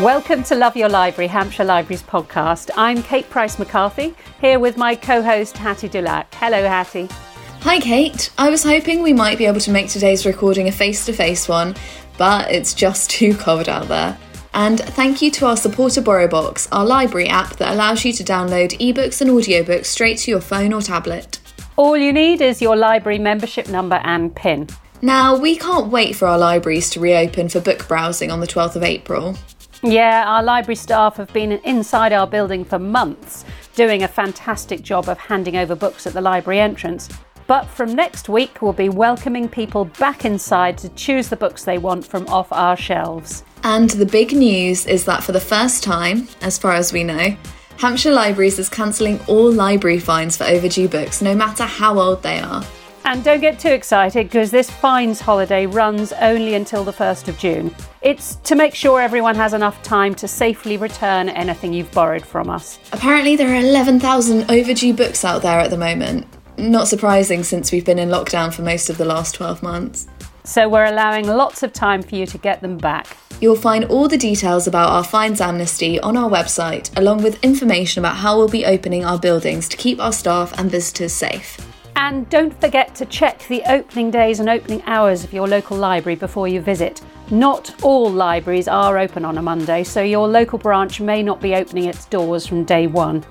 [0.00, 2.70] Welcome to Love Your Library, Hampshire Libraries podcast.
[2.74, 6.34] I'm Kate Price McCarthy, here with my co host Hattie Dulac.
[6.36, 7.06] Hello, Hattie.
[7.60, 8.30] Hi, Kate.
[8.38, 11.50] I was hoping we might be able to make today's recording a face to face
[11.50, 11.76] one,
[12.16, 14.16] but it's just too cold out there.
[14.54, 18.78] And thank you to our supporter BorrowBox, our library app that allows you to download
[18.78, 21.40] ebooks and audiobooks straight to your phone or tablet.
[21.76, 24.68] All you need is your library membership number and PIN.
[25.02, 28.76] Now, we can't wait for our libraries to reopen for book browsing on the 12th
[28.76, 29.36] of April.
[29.82, 35.08] Yeah, our library staff have been inside our building for months, doing a fantastic job
[35.08, 37.08] of handing over books at the library entrance.
[37.46, 41.78] But from next week, we'll be welcoming people back inside to choose the books they
[41.78, 43.42] want from off our shelves.
[43.64, 47.34] And the big news is that for the first time, as far as we know,
[47.78, 52.38] Hampshire Libraries is cancelling all library fines for overdue books, no matter how old they
[52.38, 52.62] are.
[53.04, 57.38] And don't get too excited because this fines holiday runs only until the 1st of
[57.38, 57.74] June.
[58.02, 62.48] It's to make sure everyone has enough time to safely return anything you've borrowed from
[62.48, 62.78] us.
[62.92, 66.26] Apparently, there are 11,000 overdue books out there at the moment.
[66.56, 70.06] Not surprising since we've been in lockdown for most of the last 12 months.
[70.44, 73.16] So we're allowing lots of time for you to get them back.
[73.40, 78.00] You'll find all the details about our fines amnesty on our website, along with information
[78.00, 81.56] about how we'll be opening our buildings to keep our staff and visitors safe.
[82.02, 86.16] And don't forget to check the opening days and opening hours of your local library
[86.16, 87.02] before you visit.
[87.30, 91.54] Not all libraries are open on a Monday, so your local branch may not be
[91.54, 93.22] opening its doors from day one.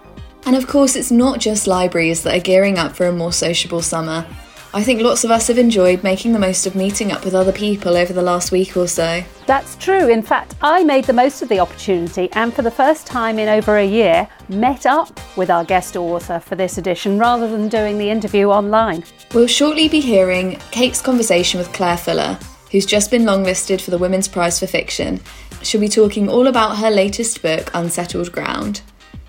[0.45, 3.81] And of course, it's not just libraries that are gearing up for a more sociable
[3.81, 4.23] summer.
[4.71, 7.51] I think lots of us have enjoyed making the most of meeting up with other
[7.51, 9.23] people over the last week or so.
[9.47, 10.09] That's true.
[10.09, 13.49] In fact, I made the most of the opportunity and for the first time in
[13.49, 17.97] over a year, met up with our guest author for this edition rather than doing
[17.97, 19.03] the interview online.
[19.33, 22.37] We'll shortly be hearing Kate's conversation with Claire Fuller,
[22.71, 25.19] who's just been longlisted for the Women's Prize for Fiction.
[25.63, 28.81] She'll be talking all about her latest book, Unsettled Ground.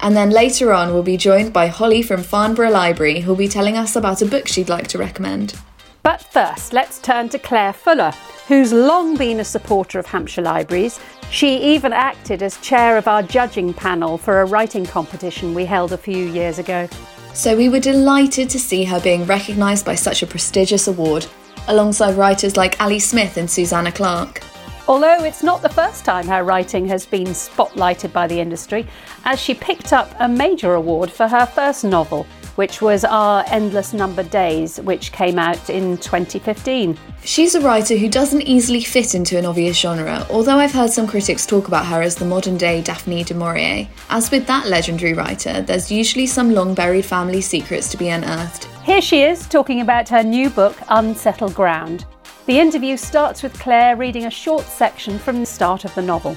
[0.02, 3.76] And then later on, we'll be joined by Holly from Farnborough Library, who'll be telling
[3.76, 5.54] us about a book she'd like to recommend.
[6.02, 8.12] But first, let's turn to Claire Fuller,
[8.48, 10.98] who's long been a supporter of Hampshire Libraries.
[11.30, 15.92] She even acted as chair of our judging panel for a writing competition we held
[15.92, 16.88] a few years ago.
[17.34, 21.26] So we were delighted to see her being recognised by such a prestigious award,
[21.68, 24.42] alongside writers like Ali Smith and Susanna Clarke.
[24.90, 28.88] Although it's not the first time her writing has been spotlighted by the industry,
[29.24, 33.92] as she picked up a major award for her first novel, which was Our Endless
[33.92, 36.98] Number Days, which came out in 2015.
[37.22, 41.06] She's a writer who doesn't easily fit into an obvious genre, although I've heard some
[41.06, 43.86] critics talk about her as the modern day Daphne du Maurier.
[44.08, 48.64] As with that legendary writer, there's usually some long buried family secrets to be unearthed.
[48.82, 52.06] Here she is talking about her new book, Unsettled Ground.
[52.46, 56.36] The interview starts with Claire reading a short section from the start of the novel.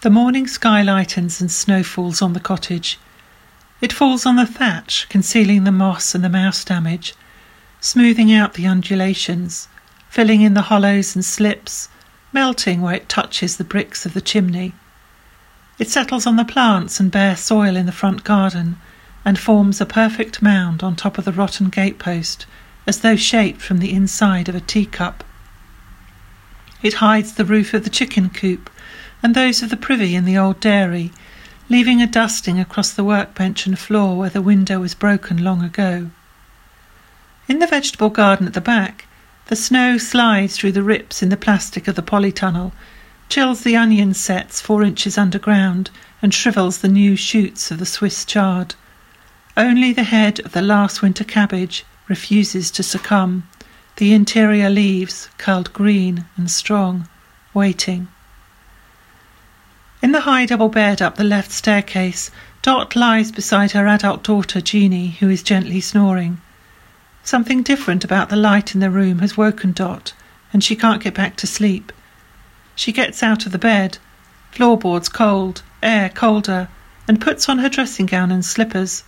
[0.00, 2.98] The morning sky lightens and snow falls on the cottage.
[3.80, 7.14] It falls on the thatch, concealing the moss and the mouse damage,
[7.80, 9.68] smoothing out the undulations,
[10.08, 11.88] filling in the hollows and slips,
[12.32, 14.74] melting where it touches the bricks of the chimney.
[15.78, 18.78] It settles on the plants and bare soil in the front garden
[19.24, 22.46] and forms a perfect mound on top of the rotten gatepost,
[22.86, 25.22] as though shaped from the inside of a teacup.
[26.82, 28.70] It hides the roof of the chicken coop
[29.22, 31.12] and those of the privy in the old dairy,
[31.68, 36.10] leaving a dusting across the workbench and floor where the window was broken long ago.
[37.46, 39.06] In the vegetable garden at the back,
[39.46, 42.72] the snow slides through the rips in the plastic of the polytunnel
[43.28, 45.90] chills the onion sets four inches underground,
[46.22, 48.74] and shrivels the new shoots of the Swiss chard.
[49.56, 53.46] Only the head of the last winter cabbage refuses to succumb,
[53.96, 57.08] the interior leaves curled green and strong,
[57.52, 58.08] waiting.
[60.00, 62.30] In the high double bed up the left staircase,
[62.62, 66.40] Dot lies beside her adult daughter Jeanie, who is gently snoring.
[67.24, 70.12] Something different about the light in the room has woken Dot,
[70.52, 71.92] and she can't get back to sleep.
[72.78, 73.98] She gets out of the bed,
[74.52, 76.68] floorboards cold, air colder,
[77.08, 79.02] and puts on her dressing gown and slippers.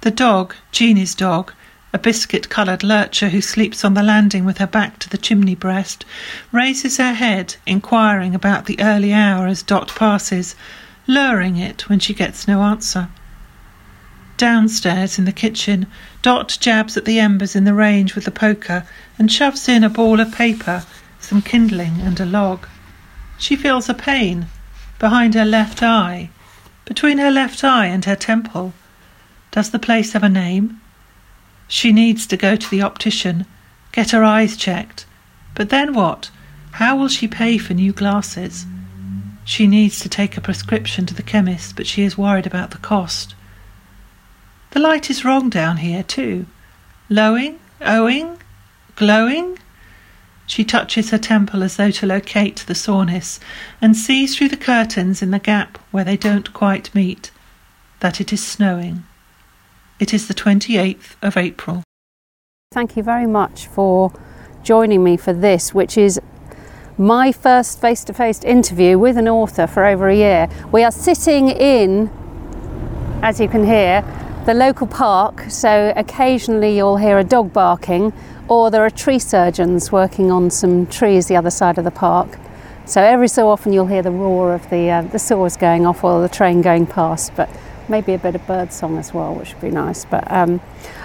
[0.00, 1.52] The dog, Jeanie's dog,
[1.92, 5.54] a biscuit coloured lurcher who sleeps on the landing with her back to the chimney
[5.54, 6.06] breast,
[6.52, 10.56] raises her head, inquiring about the early hour as Dot passes,
[11.06, 13.08] luring it when she gets no answer.
[14.38, 15.86] Downstairs in the kitchen,
[16.22, 18.86] Dot jabs at the embers in the range with the poker
[19.18, 20.82] and shoves in a ball of paper
[21.24, 22.66] some kindling and a log.
[23.38, 24.46] She feels a pain
[24.98, 26.30] behind her left eye,
[26.84, 28.72] between her left eye and her temple.
[29.50, 30.80] Does the place have a name?
[31.68, 33.46] She needs to go to the optician,
[33.92, 35.06] get her eyes checked.
[35.54, 36.30] But then what?
[36.72, 38.66] How will she pay for new glasses?
[39.44, 42.78] She needs to take a prescription to the chemist, but she is worried about the
[42.78, 43.34] cost.
[44.70, 46.46] The light is wrong down here, too.
[47.08, 48.38] Lowing, owing,
[48.96, 49.58] glowing.
[50.46, 53.40] She touches her temple as though to locate the soreness,
[53.80, 57.30] and sees through the curtains in the gap where they don't quite meet
[58.00, 59.04] that it is snowing.
[59.98, 61.82] It is the 28th of April.
[62.72, 64.12] Thank you very much for
[64.62, 66.20] joining me for this, which is
[66.98, 70.48] my first face to face interview with an author for over a year.
[70.72, 72.10] We are sitting in,
[73.22, 74.02] as you can hear,
[74.46, 78.12] the local park, so occasionally you'll hear a dog barking
[78.48, 82.38] or there are tree surgeons working on some trees the other side of the park.
[82.86, 86.04] So every so often you'll hear the roar of the uh, the saws going off
[86.04, 87.48] or the train going past, but
[87.88, 90.04] maybe a bit of bird song as well, which would be nice.
[90.04, 90.60] But um,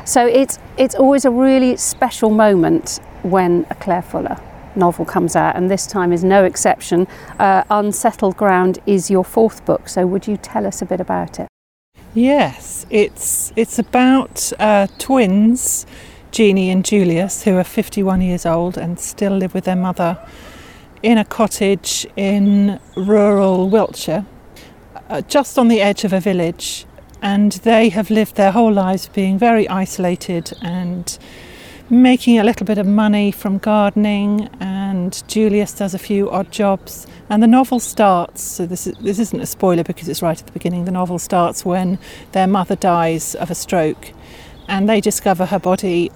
[0.05, 4.41] so it's it's always a really special moment when a Claire Fuller
[4.75, 7.07] novel comes out, and this time is no exception.
[7.37, 11.39] Uh, Unsettled Ground is your fourth book, so would you tell us a bit about
[11.39, 11.47] it?
[12.13, 15.85] Yes, it's it's about uh, twins
[16.31, 20.17] Jeanie and Julius, who are 51 years old and still live with their mother
[21.01, 24.25] in a cottage in rural Wiltshire,
[25.09, 26.85] uh, just on the edge of a village.
[27.21, 31.17] And they have lived their whole lives being very isolated and
[31.89, 34.49] making a little bit of money from gardening.
[34.59, 37.07] And Julius does a few odd jobs.
[37.29, 40.45] And the novel starts, so this, is, this isn't a spoiler because it's right at
[40.45, 40.85] the beginning.
[40.85, 41.99] The novel starts when
[42.31, 44.13] their mother dies of a stroke
[44.69, 46.11] and they discover her body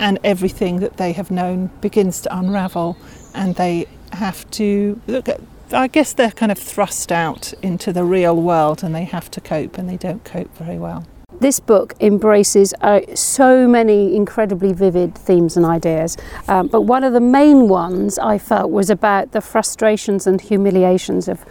[0.00, 2.96] and everything that they have known begins to unravel
[3.34, 5.40] and they have to look at
[5.70, 9.40] I guess they're kind of thrust out into the real world and they have to
[9.40, 11.06] cope and they don't cope very well.
[11.40, 16.16] This book embraces uh, so many incredibly vivid themes and ideas,
[16.48, 21.28] um, but one of the main ones I felt was about the frustrations and humiliations
[21.28, 21.44] of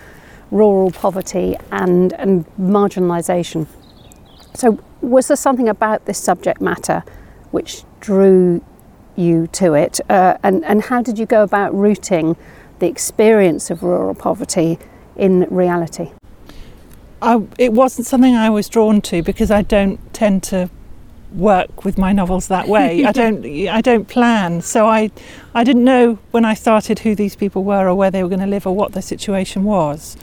[0.49, 3.67] rural poverty and, and marginalisation.
[4.55, 7.03] So, was there something about this subject matter
[7.51, 8.63] which drew
[9.15, 9.99] you to it?
[10.09, 12.35] Uh, and, and how did you go about rooting
[12.79, 14.77] the experience of rural poverty
[15.15, 16.11] in reality?
[17.21, 20.69] I, it wasn't something I was drawn to because I don't tend to
[21.33, 23.05] work with my novels that way.
[23.05, 24.61] I don't I don't plan.
[24.61, 25.11] So I
[25.53, 28.41] I didn't know when I started who these people were or where they were going
[28.41, 30.15] to live or what their situation was.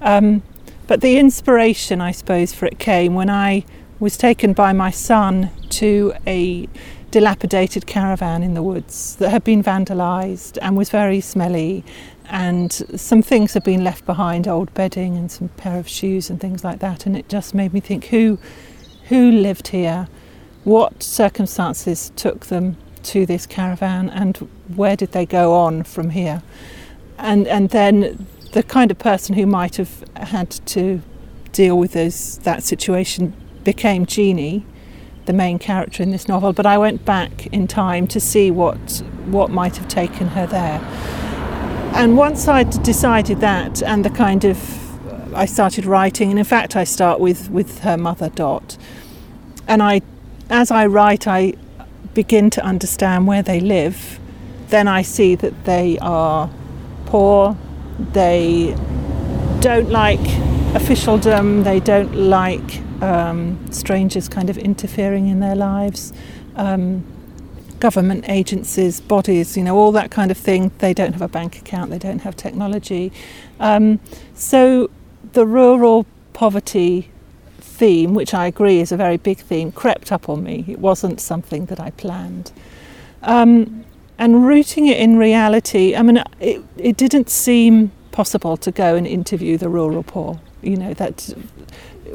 [0.00, 0.42] Um,
[0.86, 3.64] but the inspiration, I suppose, for it came when I
[4.00, 6.68] was taken by my son to a
[7.10, 11.84] dilapidated caravan in the woods that had been vandalised and was very smelly.
[12.26, 16.40] And some things had been left behind old bedding and some pair of shoes and
[16.40, 17.06] things like that.
[17.06, 18.38] And it just made me think who
[19.08, 20.08] who lived here?
[20.64, 24.36] What circumstances took them to this caravan and
[24.74, 26.42] where did they go on from here?
[27.18, 31.02] And and then the kind of person who might have had to
[31.52, 33.34] deal with those, that situation
[33.64, 34.64] became Jeanie,
[35.26, 39.02] the main character in this novel, but I went back in time to see what
[39.26, 40.80] what might have taken her there.
[41.94, 46.76] And once I'd decided that, and the kind of I started writing, and in fact
[46.76, 48.76] I start with with her mother Dot,
[49.66, 50.02] and I,
[50.50, 51.54] as I write, I
[52.12, 54.20] begin to understand where they live.
[54.68, 56.50] Then I see that they are
[57.06, 57.56] poor,
[58.12, 58.76] they
[59.60, 60.20] don't like
[60.74, 66.12] officialdom, they don't like um, strangers kind of interfering in their lives,
[66.56, 67.04] um,
[67.80, 70.70] government agencies, bodies, you know, all that kind of thing.
[70.78, 73.12] They don't have a bank account, they don't have technology.
[73.60, 74.00] Um,
[74.34, 74.90] so
[75.32, 77.10] the rural poverty
[77.58, 80.64] theme, which I agree is a very big theme, crept up on me.
[80.68, 82.52] It wasn't something that I planned.
[83.22, 83.84] Um,
[84.16, 89.06] and rooting it in reality, I mean, it, it didn't seem possible to go and
[89.06, 90.40] interview the rural poor.
[90.62, 91.34] You know, that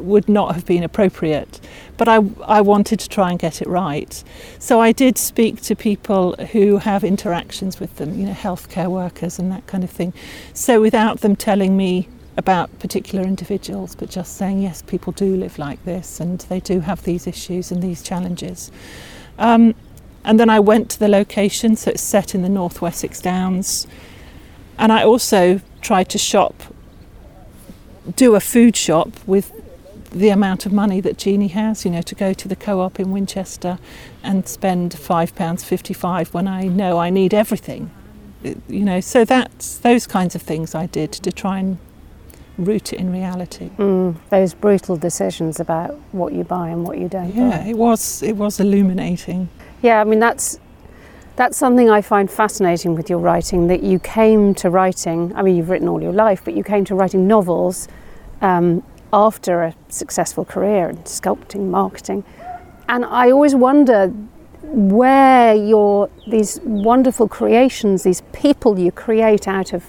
[0.03, 1.59] would not have been appropriate.
[1.97, 4.23] But I, I wanted to try and get it right.
[4.57, 9.39] So I did speak to people who have interactions with them, you know, healthcare workers
[9.39, 10.13] and that kind of thing.
[10.53, 15.59] So without them telling me about particular individuals, but just saying, yes, people do live
[15.59, 18.71] like this and they do have these issues and these challenges.
[19.37, 19.75] Um,
[20.23, 23.87] and then I went to the location, so it's set in the North Wessex Downs.
[24.77, 26.63] And I also tried to shop,
[28.15, 29.51] do a food shop with
[30.11, 32.99] the amount of money that Jeanie has, you know, to go to the co op
[32.99, 33.77] in Winchester
[34.23, 37.91] and spend £5.55 when I know I need everything.
[38.43, 41.77] You know, so that's those kinds of things I did to try and
[42.57, 43.69] root it in reality.
[43.77, 47.69] Mm, those brutal decisions about what you buy and what you don't Yeah, buy.
[47.69, 49.49] it was it was illuminating.
[49.81, 50.59] Yeah, I mean that's
[51.35, 53.67] that's something I find fascinating with your writing.
[53.67, 55.33] That you came to writing.
[55.35, 57.87] I mean, you've written all your life, but you came to writing novels
[58.41, 62.23] um, after a successful career in sculpting, marketing,
[62.87, 64.07] and I always wonder
[64.61, 69.85] where your these wonderful creations, these people you create out of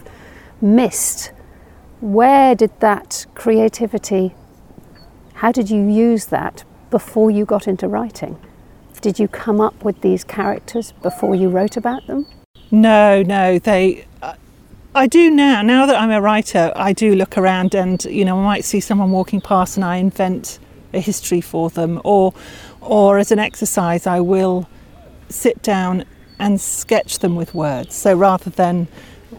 [0.61, 1.33] mist,
[2.01, 4.35] where did that creativity?
[5.35, 8.39] How did you use that before you got into writing?
[9.01, 12.27] Did you come up with these characters before you wrote about them?
[12.71, 14.07] No, no, they.
[14.23, 14.35] Uh,
[14.93, 15.63] I do now.
[15.63, 18.81] Now that I'm a writer, I do look around and you know I might see
[18.81, 20.59] someone walking past and I invent
[20.93, 22.35] a history for them, or
[22.81, 24.69] or as an exercise, I will
[25.29, 26.05] sit down
[26.41, 27.95] and sketch them with words.
[27.95, 28.89] So rather than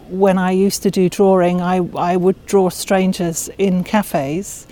[0.08, 4.66] when I used to do drawing, I, I would draw strangers in cafes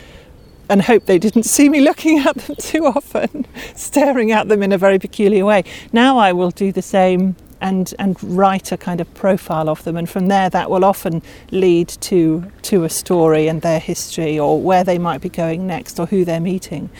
[0.70, 4.72] and hope they didn't see me looking at them too often, staring at them in
[4.72, 5.64] a very peculiar way.
[5.92, 9.96] Now I will do the same and and write a kind of profile of them
[9.96, 14.60] and from there that will often lead to to a story and their history or
[14.60, 16.90] where they might be going next or who they're meeting.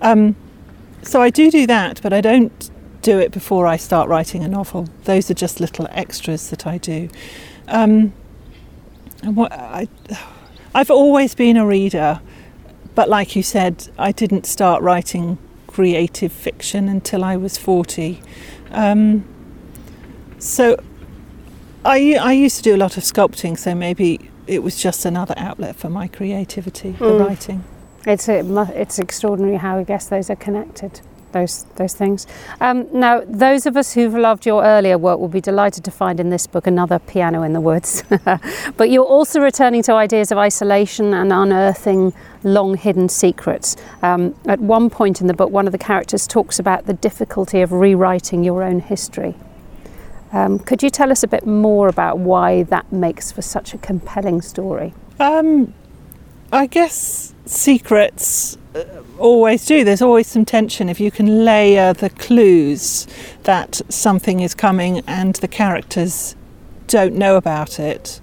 [0.00, 0.36] Um,
[1.02, 2.70] so I do do that, but I don't
[3.02, 4.88] do it before I start writing a novel.
[5.04, 7.08] Those are just little extras that I do.
[7.68, 8.12] Um,
[9.22, 9.88] and what I,
[10.74, 12.20] I've always been a reader,
[12.94, 18.20] but like you said, I didn't start writing creative fiction until I was 40.
[18.70, 19.24] Um,
[20.40, 20.76] so
[21.84, 25.34] I, I used to do a lot of sculpting, so maybe it was just another
[25.36, 27.26] outlet for my creativity, the Mm.
[27.26, 27.64] writing.
[28.06, 31.00] It's it, mu- it's extraordinary how I guess those are connected.
[31.32, 32.26] Those those things.
[32.60, 36.18] Um, now, those of us who've loved your earlier work will be delighted to find
[36.18, 38.02] in this book another piano in the woods.
[38.76, 43.76] but you're also returning to ideas of isolation and unearthing long hidden secrets.
[44.02, 47.60] Um, at one point in the book, one of the characters talks about the difficulty
[47.60, 49.36] of rewriting your own history.
[50.32, 53.78] Um, could you tell us a bit more about why that makes for such a
[53.78, 54.94] compelling story?
[55.18, 55.74] Um,
[56.52, 58.84] I guess secrets uh,
[59.18, 59.82] always do.
[59.84, 60.88] There's always some tension.
[60.88, 63.06] If you can layer the clues
[63.42, 66.36] that something is coming and the characters
[66.86, 68.20] don't know about it,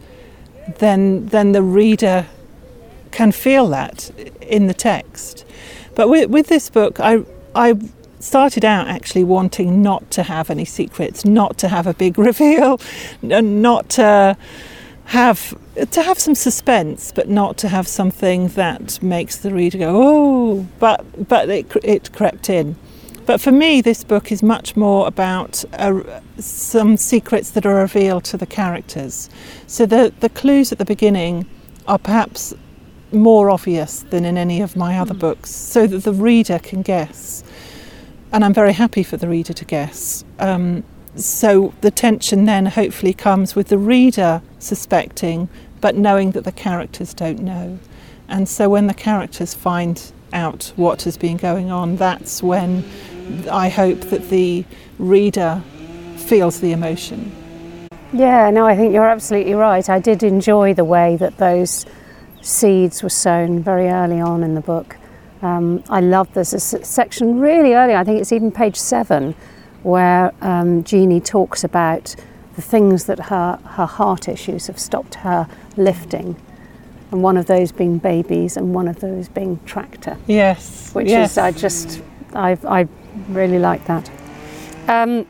[0.80, 2.28] then then the reader
[3.12, 4.12] can feel that
[4.42, 5.46] in the text.
[5.96, 7.24] But with, with this book, I
[7.56, 7.74] I
[8.20, 12.80] started out actually wanting not to have any secrets, not to have a big reveal,
[13.22, 14.38] and not to
[15.06, 15.58] have
[15.92, 20.68] to have some suspense, but not to have something that makes the reader go, oh.
[20.80, 22.76] But but it it crept in.
[23.26, 28.24] But for me, this book is much more about uh, some secrets that are revealed
[28.26, 29.30] to the characters.
[29.68, 31.46] So the the clues at the beginning
[31.88, 32.54] are perhaps
[33.14, 37.44] more obvious than in any of my other books, so that the reader can guess.
[38.32, 40.24] And I'm very happy for the reader to guess.
[40.40, 40.84] Um,
[41.16, 45.50] so the tension then hopefully comes with the reader suspecting,
[45.82, 47.80] but knowing that the characters don't know.
[48.28, 52.84] And so when the characters find out what has been going on, that's when
[53.50, 54.66] I hope that the
[55.00, 55.64] reader
[56.18, 57.32] feels the emotion.
[58.14, 59.90] Yeah, no, I think you're absolutely right.
[59.90, 61.86] I did enjoy the way that those
[62.42, 64.97] seeds were sown very early on in the book.
[65.42, 69.36] Um, I love there's a s- section really early, I think it's even page seven,
[69.84, 72.16] where um, Jeanie talks about
[72.56, 76.36] the things that her, her heart issues have stopped her lifting.
[77.12, 80.90] And one of those being babies and one of those being tractor Yes.
[80.94, 81.32] which yes.
[81.34, 82.02] is I just
[82.34, 82.88] I I
[83.30, 84.10] really like that.
[84.90, 85.26] Um,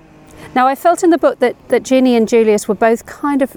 [0.56, 3.56] now I felt in the book that that Jeanie and Julius were both kind of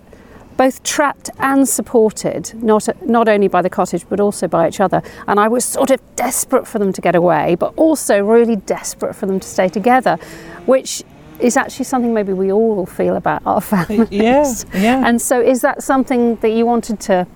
[0.60, 5.00] both trapped and supported, not not only by the cottage but also by each other.
[5.26, 9.14] And I was sort of desperate for them to get away, but also really desperate
[9.16, 10.18] for them to stay together,
[10.66, 11.02] which
[11.38, 14.10] is actually something maybe we all feel about our families.
[14.12, 15.08] yeah, yeah.
[15.08, 17.26] And so, is that something that you wanted to?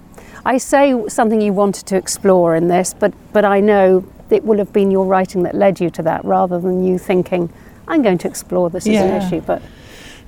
[0.45, 4.59] I say something you wanted to explore in this, but but I know it will
[4.59, 7.49] have been your writing that led you to that, rather than you thinking,
[7.89, 9.05] "I'm going to explore this as Yeah.
[9.05, 9.63] an issue." But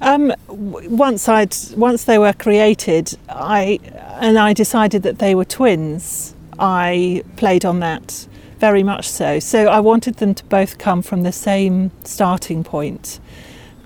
[0.00, 3.80] Um, once I'd once they were created, I
[4.20, 6.34] and I decided that they were twins.
[6.58, 8.26] I played on that
[8.58, 9.38] very much so.
[9.38, 13.20] So I wanted them to both come from the same starting point.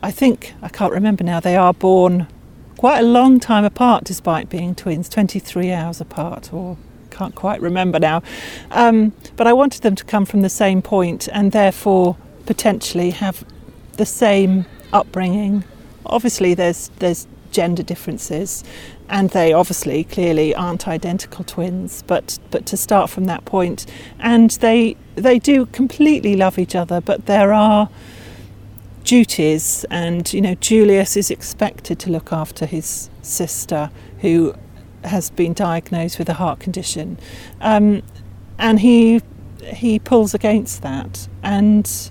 [0.02, 1.40] I think I can't remember now.
[1.40, 2.26] They are born
[2.76, 6.76] quite a long time apart, despite being twins, twenty-three hours apart, or
[7.10, 8.22] can't quite remember now.
[8.70, 13.44] Um, but I wanted them to come from the same point and therefore potentially have
[13.96, 15.64] the same upbringing.
[16.06, 18.64] Obviously, there's there's gender differences,
[19.08, 22.02] and they obviously clearly aren't identical twins.
[22.06, 23.86] But but to start from that point,
[24.18, 27.88] and they they do completely love each other, but there are
[29.04, 33.90] duties, and you know Julius is expected to look after his sister
[34.20, 34.54] who
[35.04, 37.18] has been diagnosed with a heart condition,
[37.60, 38.02] um,
[38.58, 39.20] and he
[39.74, 42.10] he pulls against that and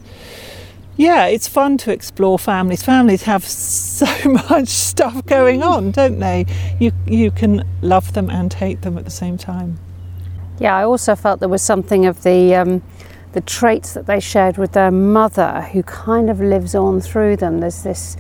[1.00, 2.84] yeah, it's fun to explore families.
[2.84, 4.06] Families have so
[4.50, 6.46] much stuff going on, don't they?
[6.78, 9.80] You you can love them and hate them at the same time.
[10.60, 12.84] Yeah, I also felt there was something of the um,
[13.32, 17.62] the traits that they shared with their mother, who kind of lives on through them.
[17.62, 18.18] There's this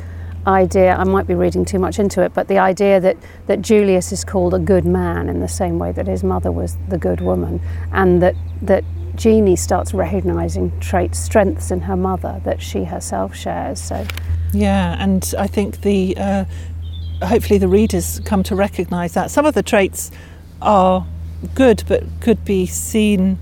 [0.48, 0.95] idea.
[0.95, 3.17] I might be reading too much into it, but the idea that
[3.48, 6.77] that Julius is called a good man in the same way that his mother was
[6.88, 7.59] the good woman,
[7.91, 8.86] and that that
[9.20, 13.82] Jeanie starts recognizing traits, strengths in her mother that she herself shares.
[13.82, 14.08] So,
[14.54, 16.46] yeah, and I think the uh,
[17.22, 20.10] hopefully the readers come to recognize that some of the traits
[20.62, 21.06] are
[21.54, 23.40] good, but could be seen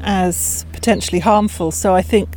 [0.00, 1.70] as potentially harmful.
[1.70, 2.28] So I think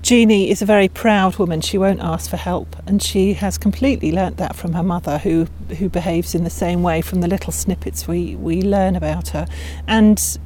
[0.00, 1.60] Jeanie is a very proud woman.
[1.60, 5.46] She won't ask for help, and she has completely learnt that from her mother, who
[5.78, 9.46] who behaves in the same way from the little snippets we we learn about her.
[9.86, 10.38] And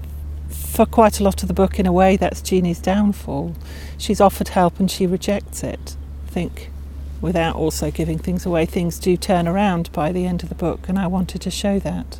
[0.51, 3.55] for quite a lot of the book, in a way, that's Jeanie's downfall.
[3.99, 5.97] She's offered help and she rejects it.
[6.27, 6.71] I think
[7.21, 10.89] without also giving things away, things do turn around by the end of the book,
[10.89, 12.19] and I wanted to show that.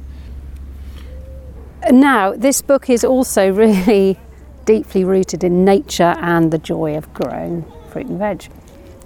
[1.91, 4.19] Now, this book is also really
[4.65, 8.49] deeply rooted in nature and the joy of growing fruit and veg.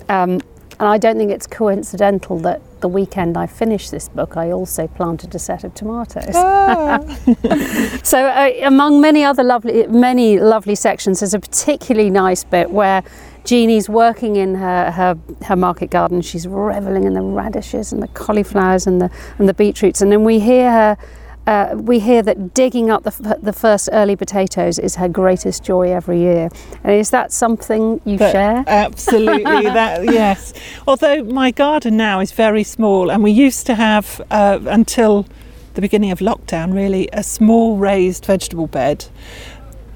[0.08, 0.40] Um,
[0.78, 4.86] and I don't think it's coincidental that the weekend I finished this book, I also
[4.86, 6.34] planted a set of tomatoes.
[6.34, 6.98] Ah.
[8.02, 13.02] so, uh, among many other lovely, many lovely sections, there's a particularly nice bit where
[13.44, 16.20] Jeanie's working in her, her, her market garden.
[16.20, 20.22] She's reveling in the radishes and the cauliflowers and the and the beetroots, and then
[20.22, 20.98] we hear her
[21.46, 25.62] uh, we hear that digging up the, f- the first early potatoes is her greatest
[25.62, 26.48] joy every year.
[26.82, 28.64] And is that something you but share?
[28.66, 30.54] Absolutely, that yes.
[30.86, 35.26] Although my garden now is very small, and we used to have uh, until
[35.74, 39.04] the beginning of lockdown, really, a small raised vegetable bed,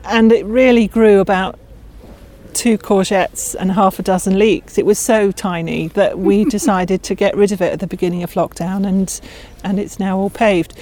[0.05, 1.59] and it really grew about
[2.53, 4.79] two courgettes and half a dozen leeks.
[4.79, 8.23] It was so tiny that we decided to get rid of it at the beginning
[8.23, 9.21] of lockdown, and
[9.65, 10.75] and it's now all paved.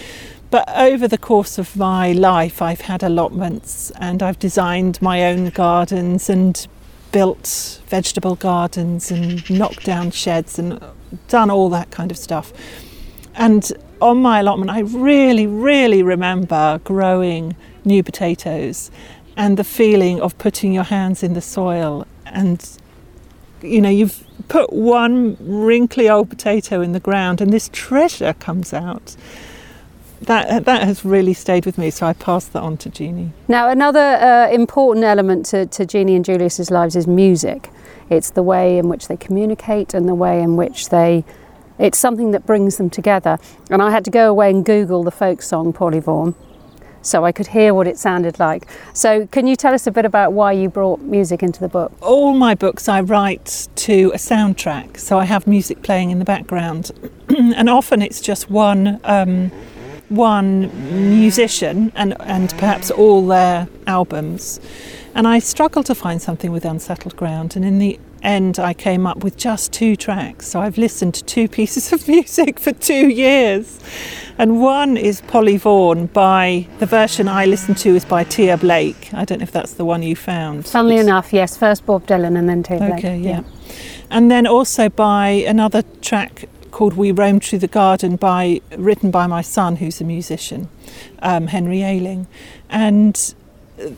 [0.51, 5.51] But over the course of my life, I've had allotments and I've designed my own
[5.51, 6.67] gardens and
[7.13, 10.81] built vegetable gardens and knocked down sheds and
[11.29, 12.53] done all that kind of stuff.
[13.35, 18.91] And on my allotment, I really, really remember growing new potatoes
[19.37, 22.79] and the feeling of putting your hands in the soil and
[23.63, 28.73] you know you've put one wrinkly old potato in the ground and this treasure comes
[28.73, 29.17] out
[30.23, 31.91] that that has really stayed with me.
[31.91, 33.33] So I passed that on to Jeanie.
[33.49, 37.71] Now, another uh, important element to, to Jeanie and Julius's lives is music.
[38.09, 41.25] It's the way in which they communicate and the way in which they.
[41.79, 43.39] It's something that brings them together.
[43.71, 46.35] And I had to go away and Google the folk song Vaughan
[47.07, 48.69] so I could hear what it sounded like.
[48.93, 51.93] So, can you tell us a bit about why you brought music into the book?
[52.01, 56.25] All my books I write to a soundtrack, so I have music playing in the
[56.25, 56.91] background,
[57.29, 59.01] and often it's just one.
[59.05, 59.53] Um,
[60.09, 60.71] one
[61.19, 64.61] musician and, and perhaps all their albums.
[65.15, 67.57] And I struggled to find something with Unsettled Ground.
[67.57, 70.47] And in the end, I came up with just two tracks.
[70.49, 73.81] So I've listened to two pieces of music for two years.
[74.39, 79.13] And one is Polly Vaughan by the version I listened to is by Tia Blake.
[79.15, 80.67] I don't know if that's the one you found.
[80.67, 82.93] Funnily enough, yes, first Bob Dylan and then Tia Blake.
[82.99, 83.41] Okay, yeah.
[83.41, 83.43] yeah.
[84.11, 89.27] And then also by another track called We Roamed Through the Garden by written by
[89.27, 90.69] my son who's a musician,
[91.21, 92.27] um, Henry Ayling.
[92.69, 93.35] And
[93.81, 93.93] uh,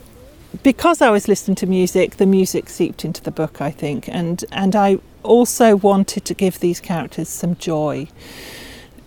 [0.62, 4.44] because I was listening to music, the music seeped into the book, I think, and
[4.52, 8.06] and I also wanted to give these characters some joy.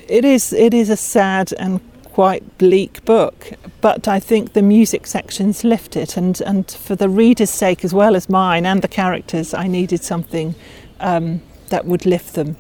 [0.09, 5.07] It is it is a sad and quite bleak book, but I think the music
[5.07, 8.89] sections lift it, and and for the reader's sake as well as mine and the
[8.89, 10.55] characters, I needed something
[10.99, 12.57] um, that would lift them.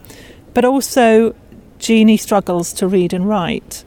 [0.53, 1.35] But also,
[1.79, 3.83] Jeanie struggles to read and write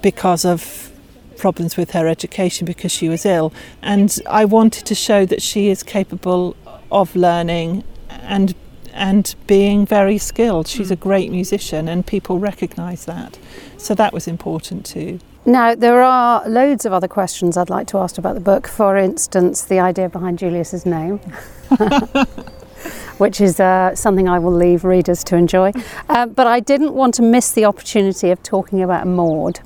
[0.00, 0.90] because of
[1.36, 3.52] problems with her education because she was ill.
[3.82, 6.56] And I wanted to show that she is capable
[6.90, 8.54] of learning and
[8.94, 10.68] and being very skilled.
[10.68, 11.08] She's a hmm.
[11.08, 13.38] great musician and people recognise that.
[13.78, 15.18] So that was important too.
[15.44, 18.68] Now, there are loads of other questions I'd like to ask about the book.
[18.68, 21.18] For instance, the idea behind Julius's name.
[23.18, 25.72] which is uh, something I will leave readers to enjoy.
[26.08, 29.60] Uh, but I didn't want to miss the opportunity of talking about Maud,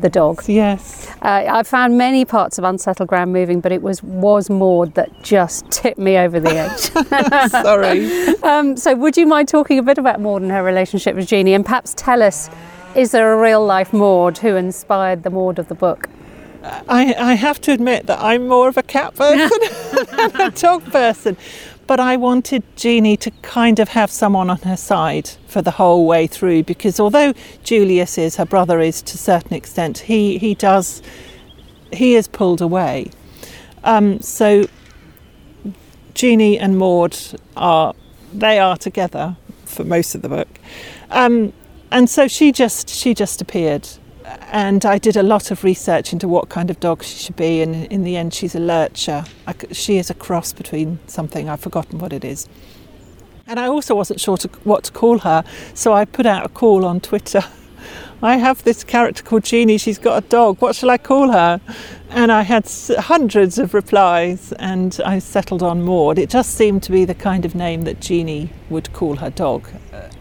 [0.00, 0.48] the dog.
[0.48, 1.08] Yes.
[1.22, 5.10] Uh, I found many parts of Unsettled Ground moving, but it was was Maud that
[5.22, 7.50] just tipped me over the edge.
[7.50, 8.06] Sorry.
[8.42, 11.54] um, so, would you mind talking a bit about Maud and her relationship with Jeanie,
[11.54, 12.50] and perhaps tell us,
[12.94, 16.08] is there a real life Maud who inspired the Maud of the book?
[16.62, 19.50] I, I have to admit that I'm more of a cat person
[20.16, 21.36] than a dog person.
[21.90, 26.06] But I wanted Jeanie to kind of have someone on her side for the whole
[26.06, 27.32] way through because although
[27.64, 31.02] Julius is, her brother is to a certain extent, he, he does,
[31.92, 33.10] he is pulled away.
[33.82, 34.68] Um, so
[36.14, 37.16] Jeanie and Maud
[37.56, 37.92] are,
[38.32, 40.60] they are together for most of the book.
[41.10, 41.52] Um,
[41.90, 43.88] and so she just, she just appeared
[44.52, 47.62] and I did a lot of research into what kind of dog she should be,
[47.62, 49.24] and in the end, she's a lurcher.
[49.46, 52.48] I, she is a cross between something, I've forgotten what it is.
[53.46, 56.48] And I also wasn't sure to, what to call her, so I put out a
[56.48, 57.42] call on Twitter.
[58.22, 61.60] I have this character called Jeanie, she's got a dog, what shall I call her?
[62.10, 66.18] And I had hundreds of replies, and I settled on Maud.
[66.18, 69.68] It just seemed to be the kind of name that Jeanie would call her dog.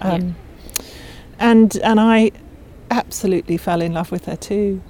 [0.02, 0.36] Um,
[0.80, 0.84] yeah.
[1.40, 2.32] And, and I
[2.92, 4.82] absolutely fell in love with her too.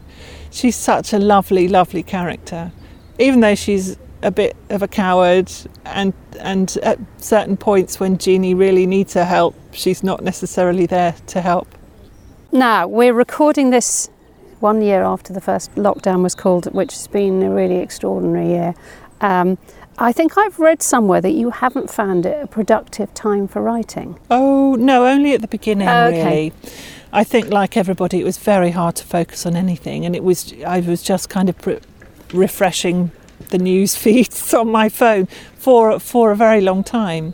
[0.51, 2.71] She's such a lovely, lovely character.
[3.19, 5.49] Even though she's a bit of a coward
[5.85, 11.15] and and at certain points when Jeanie really needs her help, she's not necessarily there
[11.27, 11.67] to help.
[12.51, 14.09] Now, we're recording this
[14.59, 18.73] one year after the first lockdown was called, which has been a really extraordinary year.
[19.21, 19.57] Um,
[19.97, 24.17] I think I've read somewhere that you haven't found it a productive time for writing.
[24.31, 26.23] Oh, no, only at the beginning, oh, okay.
[26.23, 26.53] really.
[27.11, 30.53] I think, like everybody, it was very hard to focus on anything, and it was
[30.65, 31.55] I was just kind of
[32.33, 33.11] refreshing
[33.49, 37.33] the news feeds on my phone for for a very long time,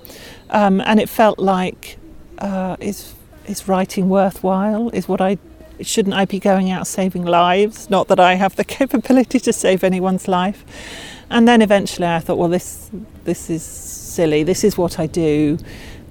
[0.49, 1.97] um, and it felt like
[2.39, 3.13] uh, is
[3.47, 4.89] is writing worthwhile?
[4.89, 5.37] Is what I
[5.81, 7.89] shouldn't I be going out saving lives?
[7.89, 10.63] Not that I have the capability to save anyone's life.
[11.29, 12.89] And then eventually I thought, well, this
[13.23, 14.43] this is silly.
[14.43, 15.57] This is what I do.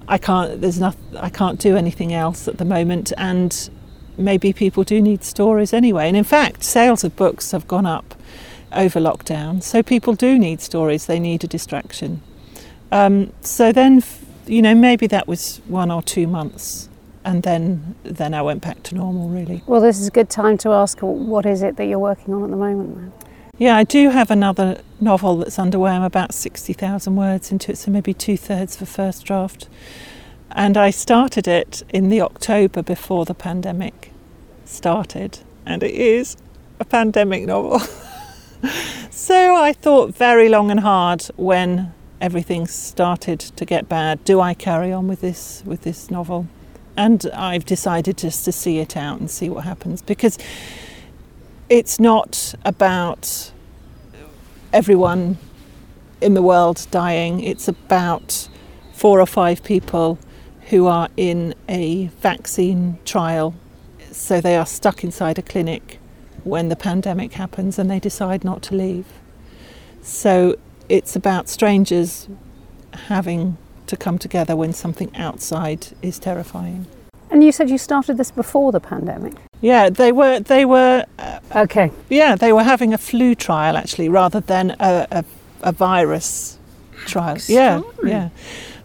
[0.07, 0.61] I can't.
[0.61, 0.95] There's not.
[1.19, 3.69] I can't do anything else at the moment, and
[4.17, 6.07] maybe people do need stories anyway.
[6.07, 8.15] And in fact, sales of books have gone up
[8.71, 11.05] over lockdown, so people do need stories.
[11.05, 12.21] They need a distraction.
[12.91, 14.03] Um, so then,
[14.45, 16.87] you know, maybe that was one or two months,
[17.23, 19.29] and then then I went back to normal.
[19.29, 19.63] Really.
[19.65, 20.99] Well, this is a good time to ask.
[20.99, 23.13] What is it that you're working on at the moment?
[23.57, 25.91] Yeah, I do have another novel that's underway.
[25.91, 29.69] I'm about 60,000 words into it, so maybe two thirds for first draft.
[30.51, 34.11] And I started it in the October before the pandemic
[34.65, 36.35] started, and it is
[36.81, 37.79] a pandemic novel.
[39.09, 44.21] so I thought very long and hard when everything started to get bad.
[44.25, 46.47] Do I carry on with this with this novel?
[46.97, 50.37] And I've decided just to see it out and see what happens because
[51.69, 53.51] it's not about
[54.71, 55.37] everyone
[56.21, 58.47] in the world dying, it's about
[58.93, 60.19] four or five people
[60.69, 63.55] who are in a vaccine trial.
[64.11, 65.99] So they are stuck inside a clinic
[66.43, 69.05] when the pandemic happens and they decide not to leave.
[70.01, 70.55] So
[70.87, 72.27] it's about strangers
[73.07, 76.85] having to come together when something outside is terrifying.
[77.31, 79.33] And you said you started this before the pandemic.
[79.61, 80.39] Yeah, they were.
[80.39, 81.05] They were.
[81.17, 81.91] Uh, okay.
[82.09, 85.25] Yeah, they were having a flu trial actually, rather than a, a,
[85.61, 86.59] a virus
[87.05, 87.37] trial.
[87.47, 88.29] Yeah, yeah.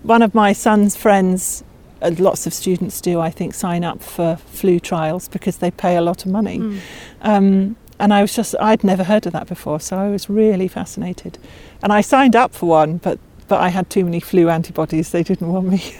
[0.03, 1.63] One of my son's friends,
[2.01, 5.97] uh, lots of students do, I think, sign up for flu trials because they pay
[5.97, 6.59] a lot of money.
[6.59, 6.81] Mm.
[7.21, 10.69] Um, and I was just, I'd never heard of that before, so I was really
[10.69, 11.37] fascinated.
[11.83, 13.19] And I signed up for one, but
[13.51, 15.11] but I had too many flu antibodies.
[15.11, 15.97] They didn't want me.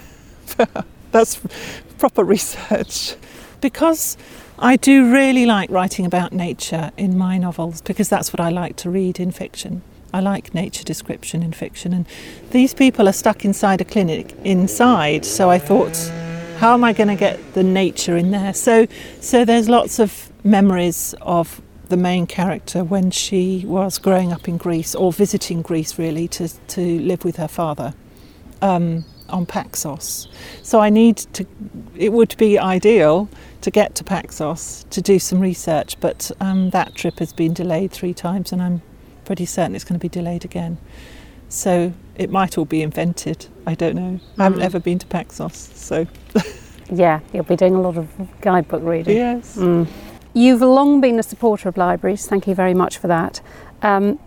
[1.11, 1.41] That's
[1.97, 3.15] proper research.
[3.61, 4.17] Because
[4.57, 8.75] I do really like writing about nature in my novels, because that's what I like
[8.77, 9.81] to read in fiction.
[10.13, 12.05] I like nature description in fiction, and
[12.51, 15.25] these people are stuck inside a clinic inside.
[15.25, 15.95] So I thought,
[16.57, 18.53] how am I going to get the nature in there?
[18.53, 18.87] So,
[19.19, 24.57] so there's lots of memories of the main character when she was growing up in
[24.57, 27.93] Greece or visiting Greece really to, to live with her father.
[28.61, 30.27] Um, on Paxos.
[30.63, 31.45] So I need to,
[31.95, 33.29] it would be ideal
[33.61, 37.91] to get to Paxos to do some research, but um, that trip has been delayed
[37.91, 38.81] three times and I'm
[39.25, 40.77] pretty certain it's going to be delayed again.
[41.49, 43.47] So it might all be invented.
[43.65, 44.01] I don't know.
[44.01, 44.39] Mm.
[44.39, 44.65] I haven't mm.
[44.65, 46.07] ever been to Paxos, so.
[46.91, 48.09] yeah, you'll be doing a lot of
[48.41, 49.17] guidebook reading.
[49.17, 49.57] Yes.
[49.57, 49.87] Mm.
[50.33, 52.25] You've long been a supporter of libraries.
[52.25, 53.41] Thank you very much for that.
[53.81, 54.17] Um,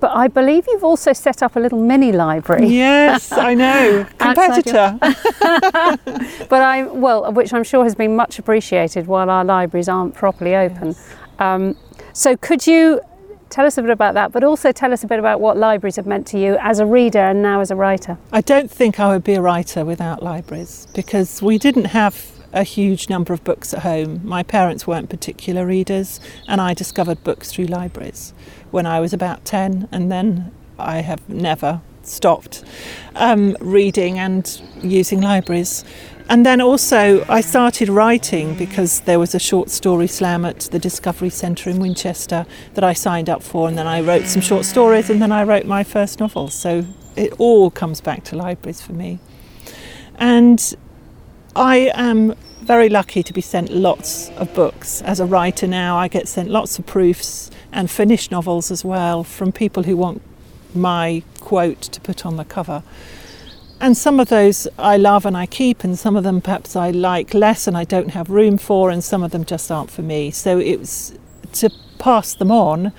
[0.00, 2.66] but I believe you've also set up a little mini library.
[2.66, 4.06] Yes, I know.
[4.18, 4.96] Competitor.
[5.00, 10.56] but I, well, which I'm sure has been much appreciated while our libraries aren't properly
[10.56, 10.88] open.
[10.88, 11.14] Yes.
[11.38, 11.76] Um,
[12.12, 13.00] so, could you
[13.50, 15.96] tell us a bit about that, but also tell us a bit about what libraries
[15.96, 18.18] have meant to you as a reader and now as a writer?
[18.32, 22.62] I don't think I would be a writer without libraries because we didn't have a
[22.62, 24.20] huge number of books at home.
[24.24, 28.32] My parents weren't particular readers, and I discovered books through libraries
[28.70, 32.64] when I was about 10, and then I have never stopped
[33.16, 35.84] um, reading and using libraries.
[36.28, 40.78] And then also, I started writing because there was a short story slam at the
[40.78, 44.64] Discovery Centre in Winchester that I signed up for, and then I wrote some short
[44.64, 46.48] stories, and then I wrote my first novel.
[46.48, 46.86] So
[47.16, 49.18] it all comes back to libraries for me.
[50.16, 50.74] And
[51.56, 55.02] I am very lucky to be sent lots of books.
[55.02, 59.22] As a writer now, I get sent lots of proofs and finished novels as well
[59.22, 60.20] from people who want
[60.74, 62.82] my quote to put on the cover.
[63.80, 66.90] And some of those I love and I keep, and some of them perhaps I
[66.90, 70.02] like less and I don't have room for, and some of them just aren't for
[70.02, 70.32] me.
[70.32, 71.16] So it was
[71.52, 72.92] to pass them on.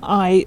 [0.00, 0.46] I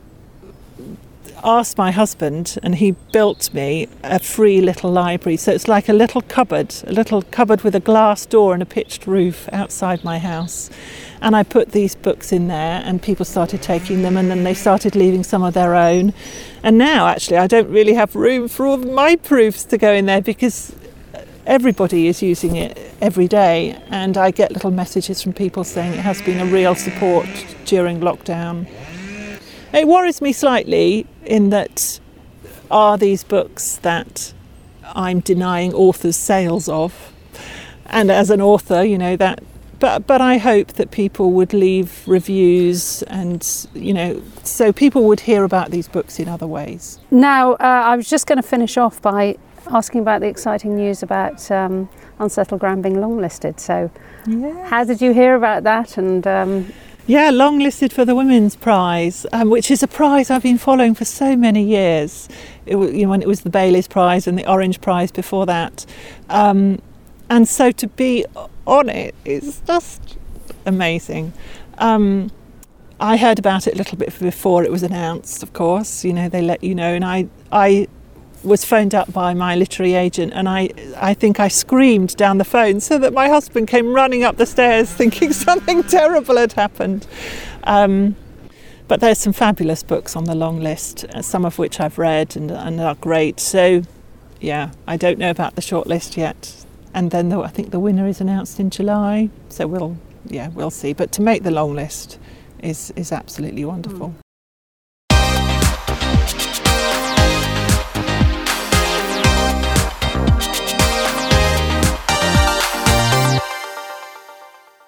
[1.43, 5.37] asked my husband, and he built me a free little library.
[5.37, 8.65] So it's like a little cupboard, a little cupboard with a glass door and a
[8.65, 10.69] pitched roof outside my house.
[11.21, 14.53] And I put these books in there, and people started taking them, and then they
[14.53, 16.13] started leaving some of their own.
[16.63, 20.05] And now, actually, I don't really have room for all my proofs to go in
[20.05, 20.75] there because
[21.45, 23.81] everybody is using it every day.
[23.89, 27.27] And I get little messages from people saying it has been a real support
[27.65, 28.67] during lockdown.
[29.73, 31.99] It worries me slightly in that
[32.71, 34.33] are these books that
[34.83, 37.13] I'm denying authors sales of?
[37.85, 39.43] And as an author, you know, that
[39.79, 45.21] but but I hope that people would leave reviews and you know so people would
[45.21, 46.99] hear about these books in other ways.
[47.11, 51.01] Now, uh, I was just going to finish off by asking about the exciting news
[51.03, 53.59] about um, Unsettled Ground being longlisted.
[53.59, 53.89] So,
[54.27, 54.69] yes.
[54.69, 55.97] how did you hear about that?
[55.97, 56.73] And um,
[57.09, 61.05] yeah, longlisted for the Women's Prize, um, which is a prize I've been following for
[61.05, 62.29] so many years.
[62.67, 65.87] It, you know, when it was the Bailey's Prize and the Orange Prize before that,
[66.29, 66.79] um,
[67.27, 68.27] and so to be
[68.67, 70.19] on it is just
[70.67, 71.33] amazing.
[71.79, 72.29] Um,
[72.99, 75.41] I heard about it a little bit before it was announced.
[75.41, 77.87] Of course, you know they let you know, and I I
[78.43, 82.45] was phoned up by my literary agent and I, I think I screamed down the
[82.45, 87.05] phone so that my husband came running up the stairs thinking something terrible had happened.
[87.63, 88.15] Um,
[88.87, 92.35] but there's some fabulous books on the long list, uh, some of which I've read
[92.35, 93.39] and, and are great.
[93.39, 93.83] So,
[94.39, 96.65] yeah, I don't know about the short list yet.
[96.93, 99.29] And then the, I think the winner is announced in July.
[99.49, 100.93] So we'll, yeah, we'll see.
[100.93, 102.17] But to make the long list
[102.63, 104.09] is, is absolutely wonderful.
[104.09, 104.28] Mm.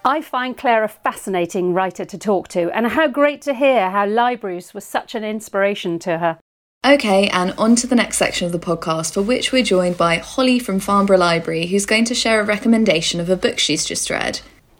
[0.04, 4.08] I find Claire a fascinating writer to talk to, and how great to hear how
[4.08, 6.40] libraries were such an inspiration to her.
[6.84, 10.18] Okay, and on to the next section of the podcast, for which we're joined by
[10.18, 14.10] Holly from Farnborough Library, who's going to share a recommendation of a book she's just
[14.10, 14.40] read.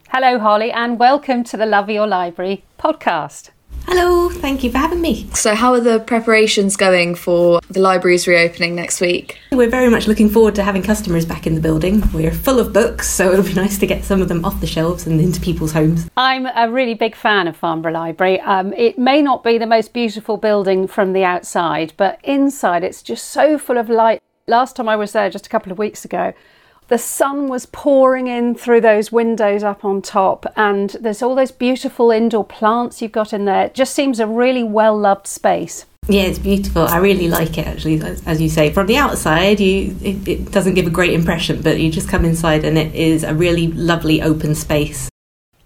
[0.10, 3.52] Hello, Holly, and welcome to the Love Your Library podcast.
[3.88, 5.28] Hello, thank you for having me.
[5.34, 9.38] So, how are the preparations going for the library's reopening next week?
[9.52, 12.04] We're very much looking forward to having customers back in the building.
[12.14, 14.68] We're full of books, so it'll be nice to get some of them off the
[14.68, 16.10] shelves and into people's homes.
[16.16, 18.40] I'm a really big fan of Farnborough Library.
[18.42, 23.02] Um, it may not be the most beautiful building from the outside, but inside it's
[23.02, 24.22] just so full of light.
[24.48, 26.34] Last time I was there, just a couple of weeks ago,
[26.92, 31.50] the sun was pouring in through those windows up on top, and there's all those
[31.50, 33.68] beautiful indoor plants you've got in there.
[33.68, 35.86] It just seems a really well loved space.
[36.10, 36.82] Yeah, it's beautiful.
[36.82, 38.02] I really like it actually.
[38.26, 41.80] As you say, from the outside, you it, it doesn't give a great impression, but
[41.80, 45.10] you just come inside and it is a really lovely open space.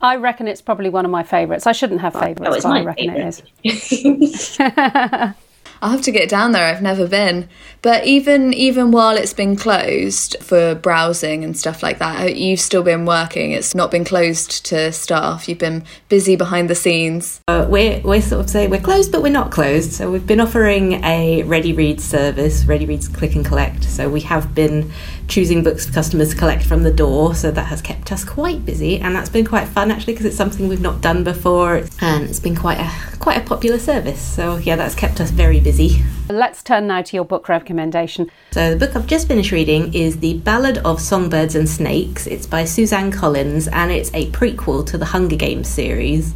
[0.01, 1.65] I reckon it's probably one of my favourites.
[1.65, 3.41] I shouldn't have favourites, oh, but I reckon favourite.
[3.63, 5.35] it is.
[5.85, 6.65] I'll have to get down there.
[6.65, 7.47] I've never been.
[7.83, 12.81] But even even while it's been closed for browsing and stuff like that, you've still
[12.81, 13.51] been working.
[13.51, 15.47] It's not been closed to staff.
[15.47, 17.39] You've been busy behind the scenes.
[17.47, 19.91] Uh, we're we're sort of saying we're closed, but we're not closed.
[19.93, 23.83] So we've been offering a Ready Read service, Ready Reads Click and Collect.
[23.83, 24.91] So we have been
[25.27, 27.35] choosing books for customers to collect from the door.
[27.35, 30.35] So that has kept us quite busy, and that's been quite fun actually because it's
[30.35, 34.21] something we've not done before, and um, it's been quite a quite a popular service.
[34.21, 36.03] So yeah, that's kept us very busy.
[36.29, 38.31] Let's turn now to your book recommendation.
[38.51, 42.27] So the book I've just finished reading is The Ballad of Songbirds and Snakes.
[42.27, 46.33] It's by Suzanne Collins, and it's a prequel to the Hunger Games series.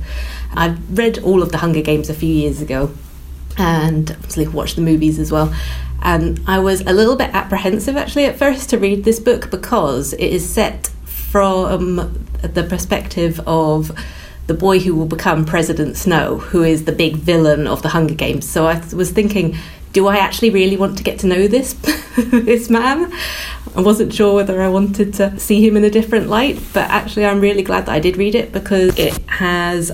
[0.53, 2.91] I've read all of the Hunger Games a few years ago
[3.57, 5.53] and obviously watched the movies as well.
[6.01, 10.13] And I was a little bit apprehensive actually at first to read this book because
[10.13, 13.91] it is set from the perspective of
[14.47, 18.15] the boy who will become President Snow, who is the big villain of the Hunger
[18.15, 18.49] Games.
[18.49, 19.55] So I was thinking,
[19.93, 21.73] do I actually really want to get to know this
[22.17, 23.13] this man?
[23.75, 27.25] I wasn't sure whether I wanted to see him in a different light, but actually
[27.25, 29.91] I'm really glad that I did read it because it has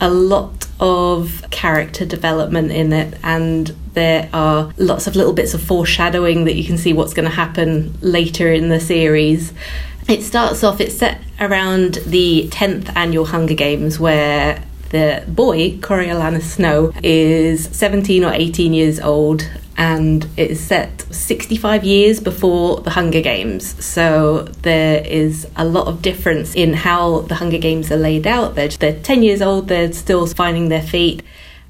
[0.00, 5.62] a lot of character development in it and there are lots of little bits of
[5.62, 9.54] foreshadowing that you can see what's going to happen later in the series.
[10.06, 16.42] It starts off, it's set around the 10th annual Hunger Games where the boy, Coriolanus
[16.42, 22.90] Snow, is 17 or 18 years old and it is set 65 years before the
[22.90, 23.84] Hunger Games.
[23.84, 28.54] So there is a lot of difference in how the Hunger Games are laid out.
[28.54, 31.22] They're, they're 10 years old, they're still finding their feet,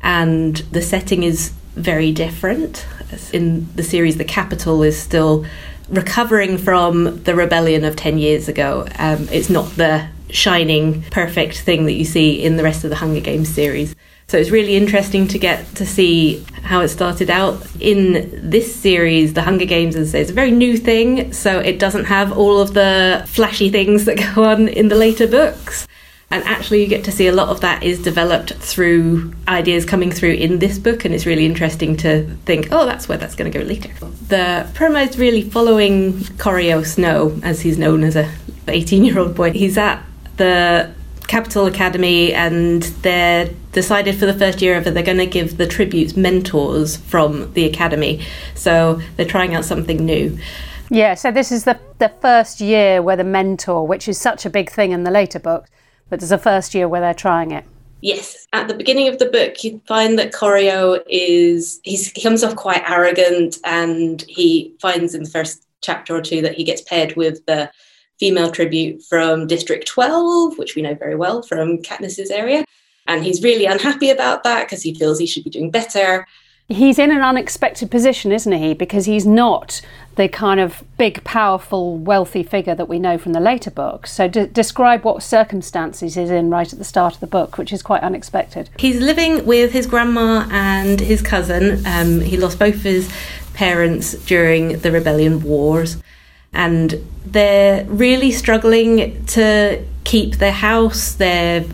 [0.03, 2.87] and the setting is very different.
[3.33, 5.45] In the series, the Capitol is still
[5.88, 8.87] recovering from the rebellion of 10 years ago.
[8.99, 12.97] Um, it's not the shining, perfect thing that you see in the rest of the
[12.97, 13.95] Hunger Games series.
[14.29, 17.65] So it's really interesting to get to see how it started out.
[17.79, 21.79] In this series, The Hunger Games, I say, is a very new thing, so it
[21.79, 25.87] doesn't have all of the flashy things that go on in the later books.
[26.29, 30.11] And actually, you get to see a lot of that is developed through ideas coming
[30.11, 33.51] through in this book, and it's really interesting to think, oh, that's where that's going
[33.51, 33.91] to go later.
[34.27, 38.29] The promo is really following Coryo Snow, as he's known as a
[38.67, 39.53] 18 year old boy.
[39.53, 40.03] He's at
[40.37, 40.93] the
[41.27, 45.67] Capitol Academy, and they're decided for the first year ever they're going to give the
[45.67, 48.25] tributes mentors from the academy.
[48.55, 50.39] So they're trying out something new.
[50.91, 54.51] Yeah, so this is the the first year where the mentor, which is such a
[54.51, 55.71] big thing in the later books,
[56.09, 57.65] but there's a first year where they're trying it.
[58.03, 62.45] Yes, at the beginning of the book, you find that Coryo is he's, he comes
[62.45, 66.83] off quite arrogant, and he finds in the first chapter or two that he gets
[66.83, 67.71] paired with the
[68.18, 72.64] female tribute from District 12, which we know very well from Katniss's area.
[73.07, 76.26] And he's really unhappy about that because he feels he should be doing better.
[76.68, 78.74] He's in an unexpected position, isn't he?
[78.74, 79.81] Because he's not
[80.16, 84.12] the kind of big, powerful, wealthy figure that we know from the later books.
[84.12, 87.72] So, d- describe what circumstances he's in right at the start of the book, which
[87.72, 88.68] is quite unexpected.
[88.81, 91.87] He's living with his grandma and his cousin.
[91.87, 93.12] Um, he lost both his
[93.55, 95.98] parents during the rebellion wars
[96.57, 96.95] and
[97.27, 101.12] they're really struggling to keep their house.
[101.12, 101.73] They've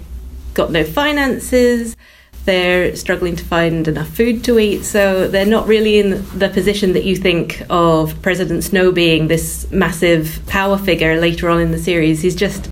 [0.55, 1.97] got no finances.
[2.45, 6.93] They're struggling to find enough food to eat, so they're not really in the position
[6.95, 11.79] that you think of President Snow being this massive power figure later on in the
[11.79, 12.23] series.
[12.23, 12.71] He's just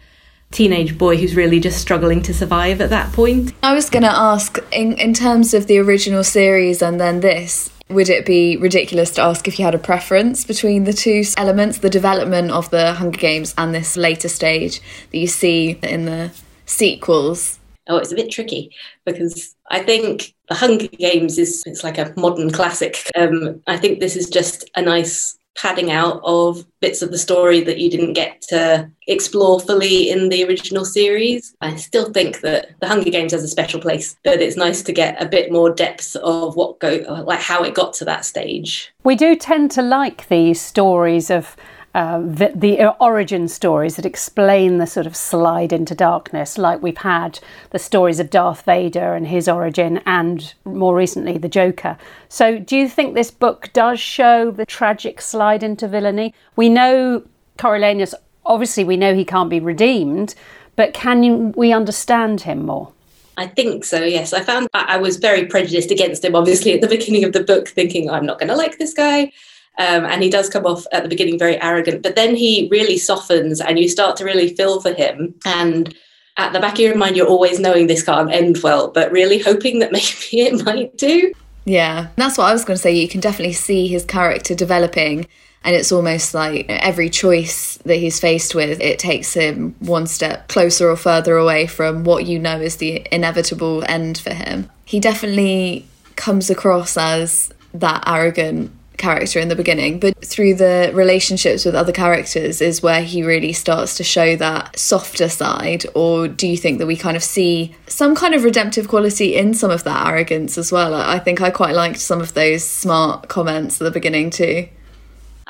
[0.51, 3.53] teenage boy who's really just struggling to survive at that point.
[3.63, 7.71] I was going to ask in in terms of the original series and then this
[7.91, 11.79] would it be ridiculous to ask if you had a preference between the two elements,
[11.79, 16.31] the development of the Hunger Games and this later stage that you see in the
[16.67, 17.59] sequels?
[17.89, 18.71] Oh, it's a bit tricky
[19.05, 22.99] because I think the Hunger Games is it's like a modern classic.
[23.17, 27.61] Um, I think this is just a nice padding out of bits of the story
[27.63, 31.55] that you didn't get to explore fully in the original series.
[31.61, 34.93] I still think that The Hunger Games has a special place, but it's nice to
[34.93, 38.93] get a bit more depth of what go like how it got to that stage.
[39.05, 41.57] We do tend to like these stories of
[41.95, 46.99] uh, the, the, origin stories that explain the sort of slide into darkness, like we've
[46.99, 51.99] had the stories of Darth Vader and his origin, and more recently, the Joker.
[52.29, 56.33] So, do you think this book does show the tragic slide into villainy?
[56.55, 57.25] We know
[57.59, 58.15] Coriolanus,
[58.47, 60.37] obviously, we know he can't be redeemed,
[60.77, 62.93] but can you, we understand him more?
[63.37, 64.33] I think so, yes.
[64.33, 67.69] I found I was very prejudiced against him, obviously, at the beginning of the book,
[67.69, 69.33] thinking, I'm not going to like this guy.
[69.81, 72.99] Um, and he does come off at the beginning very arrogant, but then he really
[72.99, 75.35] softens and you start to really feel for him.
[75.47, 75.95] And
[76.37, 79.39] at the back of your mind, you're always knowing this can't end well, but really
[79.39, 81.33] hoping that maybe it might do.
[81.65, 82.93] Yeah, that's what I was going to say.
[82.93, 85.27] You can definitely see his character developing,
[85.65, 90.49] and it's almost like every choice that he's faced with, it takes him one step
[90.49, 94.69] closer or further away from what you know is the inevitable end for him.
[94.85, 101.65] He definitely comes across as that arrogant character in the beginning, but through the relationships
[101.65, 105.87] with other characters is where he really starts to show that softer side?
[105.95, 109.55] Or do you think that we kind of see some kind of redemptive quality in
[109.55, 110.95] some of that arrogance as well?
[110.95, 114.69] I think I quite liked some of those smart comments at the beginning too.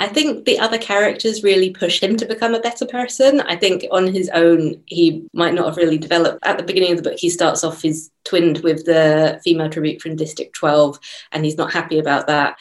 [0.01, 3.43] I think the other characters really push him to become a better person.
[3.43, 6.39] I think on his own, he might not have really developed.
[6.47, 10.01] At the beginning of the book, he starts off his twinned with the female tribute
[10.01, 10.99] from District 12,
[11.33, 12.57] and he's not happy about that.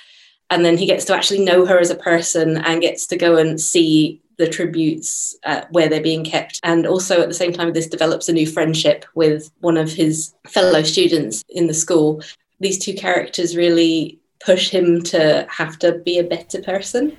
[0.50, 3.38] And then he gets to actually know her as a person and gets to go
[3.38, 6.60] and see the tributes uh, where they're being kept.
[6.64, 10.34] And also at the same time, this develops a new friendship with one of his
[10.48, 12.24] fellow students in the school.
[12.60, 17.16] These two characters really push him to have to be a better person.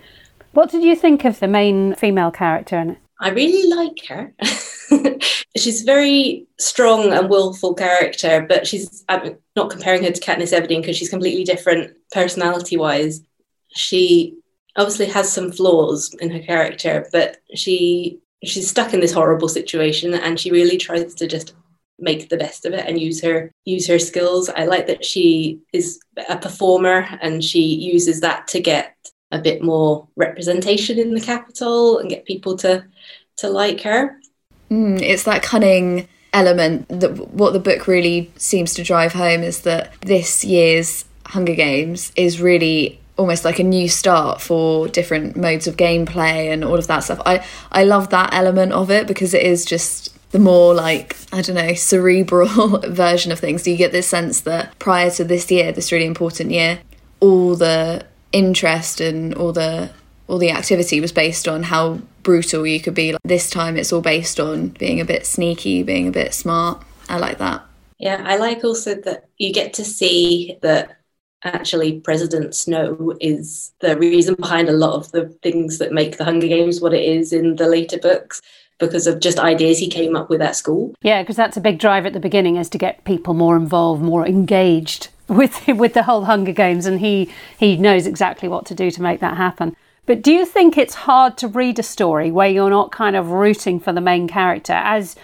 [0.52, 2.98] What did you think of the main female character in it?
[3.20, 4.32] I really like her.
[5.56, 10.58] she's a very strong and willful character, but she's I'm not comparing her to Katniss
[10.58, 13.22] Everdeen because she's completely different personality wise.
[13.68, 14.38] She
[14.76, 20.14] obviously has some flaws in her character, but she she's stuck in this horrible situation
[20.14, 21.52] and she really tries to just
[21.98, 24.48] make the best of it and use her use her skills.
[24.48, 28.96] I like that she is a performer and she uses that to get
[29.32, 32.84] a bit more representation in the Capitol and get people to
[33.36, 34.18] to like her.
[34.70, 39.62] Mm, it's that cunning element that what the book really seems to drive home is
[39.62, 45.66] that this year's Hunger Games is really almost like a new start for different modes
[45.66, 47.20] of gameplay and all of that stuff.
[47.26, 51.42] I I love that element of it because it is just the more like I
[51.42, 53.62] don't know cerebral version of things.
[53.62, 56.80] Do you get this sense that prior to this year, this really important year,
[57.20, 59.90] all the interest and all the
[60.28, 63.12] all the activity was based on how brutal you could be.
[63.12, 66.80] Like, this time, it's all based on being a bit sneaky, being a bit smart.
[67.08, 67.62] I like that.
[67.98, 71.00] Yeah, I like also that you get to see that
[71.42, 76.24] actually President Snow is the reason behind a lot of the things that make the
[76.24, 78.40] Hunger Games what it is in the later books
[78.80, 80.94] because of just ideas he came up with at school.
[81.02, 84.02] Yeah, because that's a big drive at the beginning is to get people more involved,
[84.02, 88.74] more engaged with with the whole Hunger Games and he he knows exactly what to
[88.74, 89.76] do to make that happen.
[90.06, 93.30] But do you think it's hard to read a story where you're not kind of
[93.30, 95.14] rooting for the main character as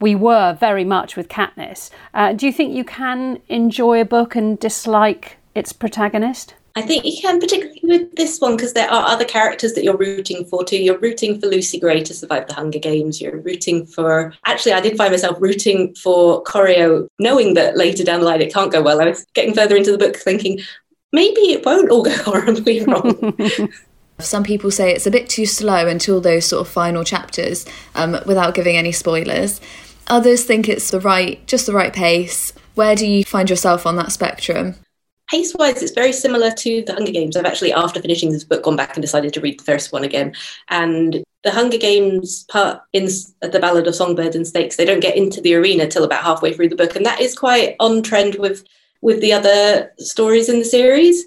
[0.00, 1.90] we were very much with Katniss?
[2.12, 6.54] Uh, do you think you can enjoy a book and dislike its protagonist?
[6.74, 9.96] I think you can, particularly with this one, because there are other characters that you're
[9.96, 10.78] rooting for too.
[10.78, 13.20] You're rooting for Lucy Gray to survive the Hunger Games.
[13.20, 14.32] You're rooting for.
[14.46, 18.54] Actually, I did find myself rooting for Coryo, knowing that later down the line it
[18.54, 19.00] can't go well.
[19.00, 20.60] I was getting further into the book thinking
[21.12, 23.38] maybe it won't all go horribly wrong.
[24.18, 28.12] Some people say it's a bit too slow until those sort of final chapters, um,
[28.24, 29.60] without giving any spoilers.
[30.06, 32.52] Others think it's the right, just the right pace.
[32.74, 34.76] Where do you find yourself on that spectrum?
[35.32, 37.36] Pace wise, it's very similar to The Hunger Games.
[37.36, 40.04] I've actually, after finishing this book, gone back and decided to read the first one
[40.04, 40.34] again.
[40.68, 43.06] And the Hunger Games part in
[43.40, 46.52] the Ballad of Songbirds and Snakes, they don't get into the arena till about halfway
[46.52, 46.96] through the book.
[46.96, 48.62] And that is quite on trend with,
[49.00, 51.24] with the other stories in the series.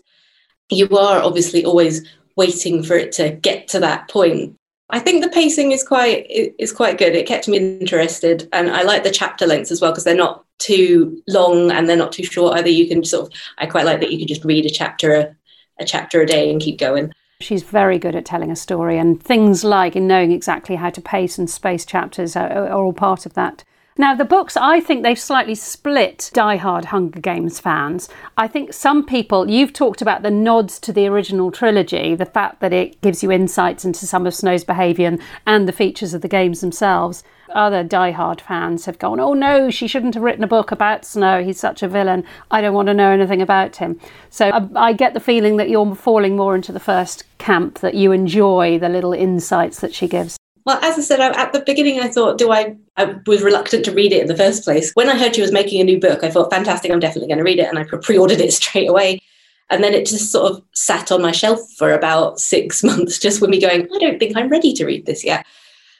[0.70, 4.56] You are obviously always waiting for it to get to that point.
[4.90, 7.16] I think the pacing is quite is quite good.
[7.16, 10.46] It kept me interested, and I like the chapter lengths as well because they're not
[10.60, 12.70] too long and they're not too short either.
[12.70, 15.36] You can sort of I quite like that you can just read a chapter a,
[15.80, 17.12] a chapter a day and keep going.
[17.42, 21.02] She's very good at telling a story, and things like in knowing exactly how to
[21.02, 23.64] pace and space chapters are, are all part of that.
[23.98, 28.10] Now, the books, I think they've slightly split die-hard Hunger Games fans.
[28.36, 32.60] I think some people, you've talked about the nods to the original trilogy, the fact
[32.60, 36.22] that it gives you insights into some of Snow's behaviour and, and the features of
[36.22, 37.24] the games themselves.
[37.54, 41.42] Other die-hard fans have gone, oh no, she shouldn't have written a book about Snow.
[41.42, 42.26] He's such a villain.
[42.52, 43.98] I don't want to know anything about him.
[44.30, 47.96] So I, I get the feeling that you're falling more into the first camp, that
[47.96, 50.38] you enjoy the little insights that she gives.
[50.66, 52.76] Well, as I said, at the beginning, I thought, do I?
[52.98, 54.92] I was reluctant to read it in the first place.
[54.94, 57.38] When I heard she was making a new book, I thought, fantastic, I'm definitely going
[57.38, 57.68] to read it.
[57.68, 59.22] And I pre ordered it straight away.
[59.70, 63.42] And then it just sort of sat on my shelf for about six months, just
[63.42, 65.46] with me going, I don't think I'm ready to read this yet.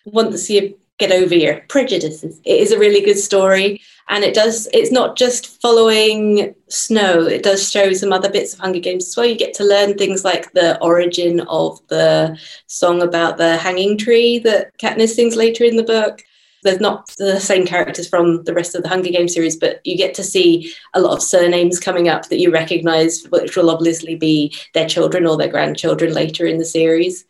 [0.06, 4.68] Once you get over your prejudices, it is a really good story and it does
[4.74, 9.18] it's not just following snow it does show some other bits of hunger games as
[9.18, 9.26] well.
[9.26, 14.40] You get to learn things like the origin of the song about the hanging tree
[14.40, 16.22] that katniss sings later in the book.
[16.64, 19.98] There's not the same characters from the rest of the hunger games series but you
[19.98, 24.16] get to see a lot of surnames coming up that you recognize which will obviously
[24.16, 27.26] be their children or their grandchildren later in the series.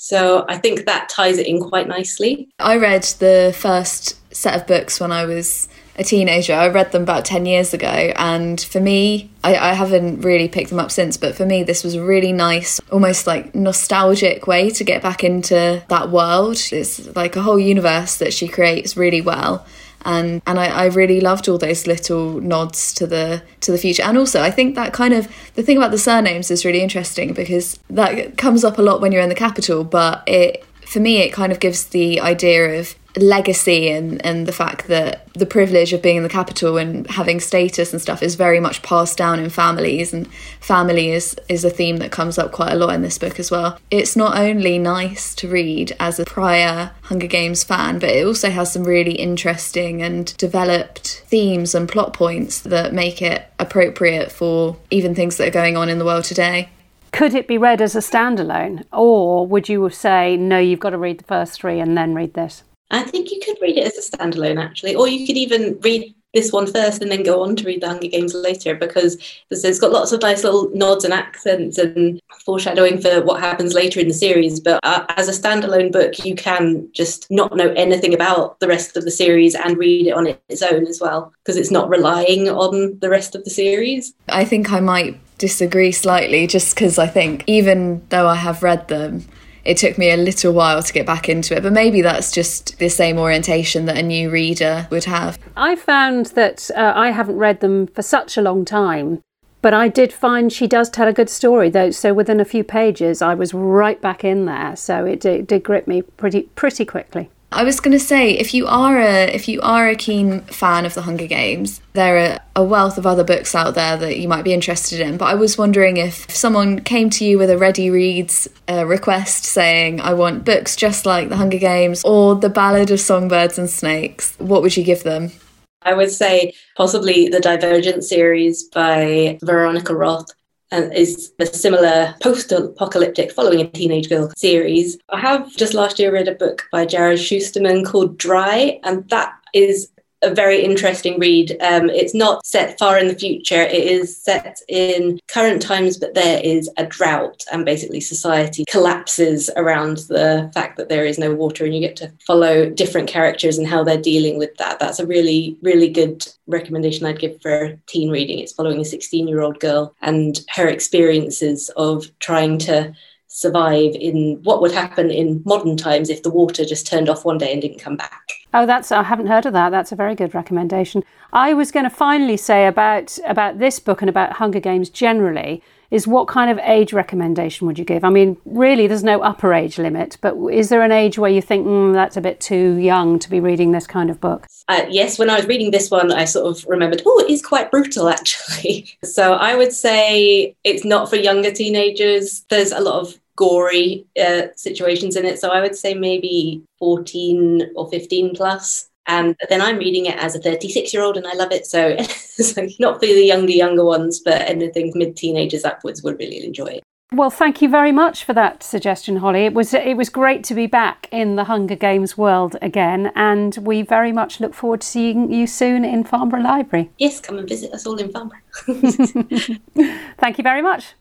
[0.00, 2.48] So I think that ties it in quite nicely.
[2.60, 5.68] I read the first set of books when I was
[5.98, 6.54] a teenager.
[6.54, 10.70] I read them about 10 years ago, and for me, I, I, haven't really picked
[10.70, 14.70] them up since, but for me, this was a really nice, almost like nostalgic way
[14.70, 16.60] to get back into that world.
[16.70, 19.66] It's like a whole universe that she creates really well.
[20.04, 24.04] and and I, I really loved all those little nods to the to the future.
[24.04, 27.32] And also, I think that kind of the thing about the surnames is really interesting
[27.32, 31.18] because that comes up a lot when you're in the Capitol, but it for me
[31.18, 35.92] it kind of gives the idea of legacy and, and the fact that the privilege
[35.92, 39.38] of being in the Capitol and having status and stuff is very much passed down
[39.38, 40.30] in families and
[40.60, 43.50] family is is a theme that comes up quite a lot in this book as
[43.50, 43.78] well.
[43.90, 48.50] It's not only nice to read as a prior Hunger Games fan, but it also
[48.50, 54.76] has some really interesting and developed themes and plot points that make it appropriate for
[54.90, 56.68] even things that are going on in the world today.
[57.12, 60.58] Could it be read as a standalone, or would you say no?
[60.58, 62.62] You've got to read the first three and then read this.
[62.90, 66.14] I think you could read it as a standalone, actually, or you could even read
[66.34, 69.16] this one first and then go on to read the Hunger Games later because
[69.50, 73.98] it's got lots of nice little nods and accents and foreshadowing for what happens later
[74.00, 74.60] in the series.
[74.60, 78.96] But uh, as a standalone book, you can just not know anything about the rest
[78.96, 82.48] of the series and read it on its own as well because it's not relying
[82.48, 84.14] on the rest of the series.
[84.28, 88.88] I think I might disagree slightly just because I think even though I have read
[88.88, 89.24] them,
[89.64, 92.78] it took me a little while to get back into it, but maybe that's just
[92.78, 95.38] the same orientation that a new reader would have.
[95.56, 99.22] I found that uh, I haven't read them for such a long time,
[99.60, 101.90] but I did find she does tell a good story though.
[101.90, 104.76] So within a few pages, I was right back in there.
[104.76, 107.30] So it did, it did grip me pretty pretty quickly.
[107.50, 110.84] I was going to say if you are a if you are a keen fan
[110.84, 114.28] of the Hunger Games, there are a wealth of other books out there that you
[114.28, 115.16] might be interested in.
[115.16, 119.44] But I was wondering if someone came to you with a ready reads uh, request
[119.44, 123.70] saying, "I want books just like the Hunger Games or the Ballad of Songbirds and
[123.70, 125.32] Snakes," what would you give them?
[125.80, 130.30] I would say possibly the Divergent series by Veronica Roth
[130.70, 134.98] and is a similar post-apocalyptic following a teenage girl series.
[135.08, 139.32] I have just last year read a book by Jarrod Shusterman called Dry, and that
[139.54, 139.88] is
[140.22, 141.56] a very interesting read.
[141.60, 146.14] Um, it's not set far in the future, it is set in current times, but
[146.14, 151.34] there is a drought, and basically society collapses around the fact that there is no
[151.34, 154.78] water, and you get to follow different characters and how they're dealing with that.
[154.78, 158.38] That's a really, really good recommendation I'd give for teen reading.
[158.38, 162.92] It's following a 16 year old girl and her experiences of trying to
[163.28, 167.38] survive in what would happen in modern times if the water just turned off one
[167.38, 168.32] day and didn't come back.
[168.54, 169.70] Oh, that's I haven't heard of that.
[169.70, 171.04] That's a very good recommendation.
[171.32, 175.62] I was going to finally say about about this book and about Hunger Games generally
[175.90, 178.04] is what kind of age recommendation would you give?
[178.04, 181.40] I mean, really, there's no upper age limit, but is there an age where you
[181.40, 184.46] think mm, that's a bit too young to be reading this kind of book?
[184.68, 187.40] Uh, yes, when I was reading this one, I sort of remembered, oh, it is
[187.40, 188.98] quite brutal actually.
[189.04, 192.44] so I would say it's not for younger teenagers.
[192.50, 195.38] There's a lot of gory uh, situations in it.
[195.38, 198.90] So I would say maybe 14 or 15 plus.
[199.06, 201.64] And then I'm reading it as a 36 year old and I love it.
[201.64, 206.44] So, so not for the younger, younger ones, but anything mid teenagers upwards would really
[206.44, 206.82] enjoy it.
[207.10, 209.46] Well, thank you very much for that suggestion, Holly.
[209.46, 213.56] It was it was great to be back in the Hunger Games world again, and
[213.62, 216.90] we very much look forward to seeing you soon in Farnborough Library.
[216.98, 218.40] Yes, come and visit us all in Farnborough.
[220.18, 220.92] thank you very much.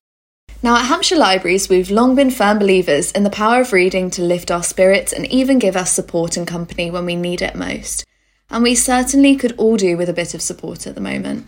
[0.63, 4.23] Now, at Hampshire Libraries, we've long been firm believers in the power of reading to
[4.23, 8.03] lift our spirits and even give us support and company when we need it most.
[8.49, 11.45] And we certainly could all do with a bit of support at the moment.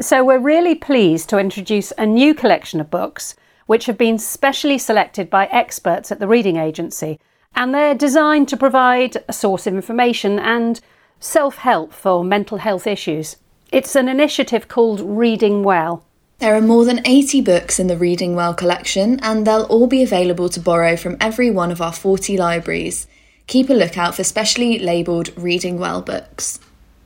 [0.00, 4.78] So, we're really pleased to introduce a new collection of books which have been specially
[4.78, 7.20] selected by experts at the Reading Agency.
[7.54, 10.80] And they're designed to provide a source of information and
[11.20, 13.36] self help for mental health issues.
[13.70, 16.04] It's an initiative called Reading Well.
[16.42, 20.02] There are more than 80 books in the Reading Well collection, and they'll all be
[20.02, 23.06] available to borrow from every one of our 40 libraries.
[23.46, 26.58] Keep a lookout for specially labelled Reading Well books.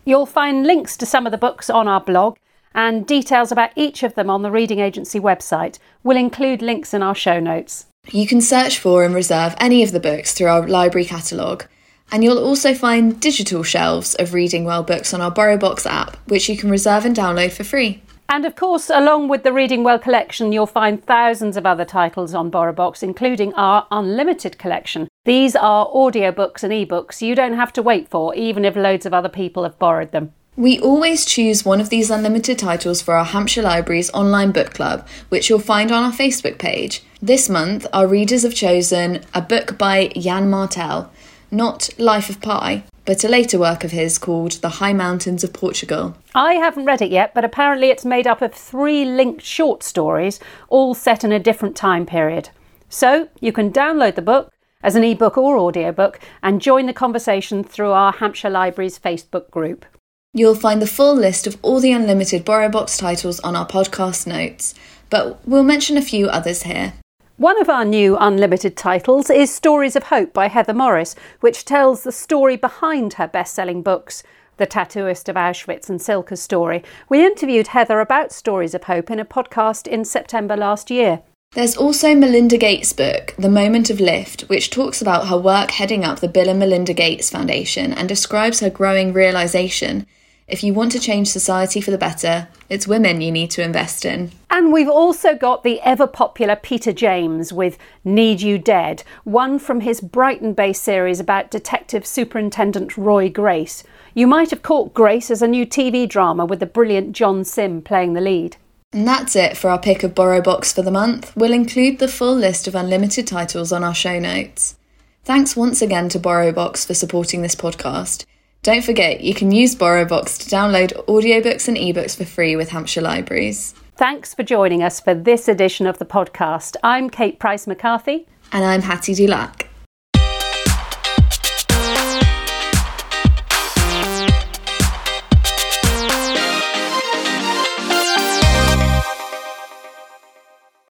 [0.07, 2.39] You'll find links to some of the books on our blog,
[2.74, 5.78] and details about each of them on the Reading Agency website.
[6.03, 7.84] We'll include links in our show notes.
[8.11, 11.66] You can search for and reserve any of the books through our library catalogue.
[12.11, 16.49] And you'll also find digital shelves of Reading Well books on our BorrowBox app, which
[16.49, 18.01] you can reserve and download for free.
[18.28, 22.34] And of course, along with the Reading Well collection, you'll find thousands of other titles
[22.34, 25.08] on BorrowBox, including our Unlimited collection.
[25.24, 29.14] These are audiobooks and ebooks you don't have to wait for, even if loads of
[29.14, 30.32] other people have borrowed them.
[30.56, 35.06] We always choose one of these unlimited titles for our Hampshire Libraries online book club,
[35.28, 37.04] which you'll find on our Facebook page.
[37.20, 41.12] This month, our readers have chosen a book by Yann Martel,
[41.50, 45.52] not Life of Pi, but a later work of his called The High Mountains of
[45.52, 46.16] Portugal.
[46.34, 50.40] I haven't read it yet, but apparently it's made up of three linked short stories,
[50.68, 52.50] all set in a different time period.
[52.88, 54.52] So you can download the book
[54.82, 59.86] as an ebook or audiobook and join the conversation through our Hampshire Libraries Facebook group.
[60.34, 64.74] You'll find the full list of all the unlimited BorrowBox titles on our podcast notes,
[65.09, 66.92] but we'll mention a few others here.
[67.39, 72.03] One of our new unlimited titles is Stories of Hope by Heather Morris, which tells
[72.03, 74.22] the story behind her best selling books.
[74.57, 76.82] The Tattooist of Auschwitz and Cilka's story.
[77.11, 81.20] We interviewed Heather about Stories of Hope in a podcast in September last year.
[81.53, 86.07] There's also Melinda Gates' book, The Moment of Lift, which talks about her work heading
[86.07, 90.07] up the Bill and Melinda Gates Foundation and describes her growing realization
[90.49, 94.05] if you want to change society for the better, it's women you need to invest
[94.05, 94.30] in.
[94.49, 99.80] And we've also got the ever popular Peter James with Need You Dead, one from
[99.80, 103.82] his Brighton based series about Detective Superintendent Roy Grace.
[104.14, 107.82] You might have caught Grace as a new TV drama with the brilliant John Simm
[107.82, 108.57] playing the lead.
[108.92, 111.36] And that's it for our pick of BorrowBox for the month.
[111.36, 114.76] We'll include the full list of unlimited titles on our show notes.
[115.24, 118.24] Thanks once again to BorrowBox for supporting this podcast.
[118.66, 123.00] Don't forget, you can use BorrowBox to download audiobooks and ebooks for free with Hampshire
[123.00, 123.76] Libraries.
[123.96, 126.74] Thanks for joining us for this edition of the podcast.
[126.82, 128.26] I'm Kate Price McCarthy.
[128.50, 129.68] And I'm Hattie Dulac.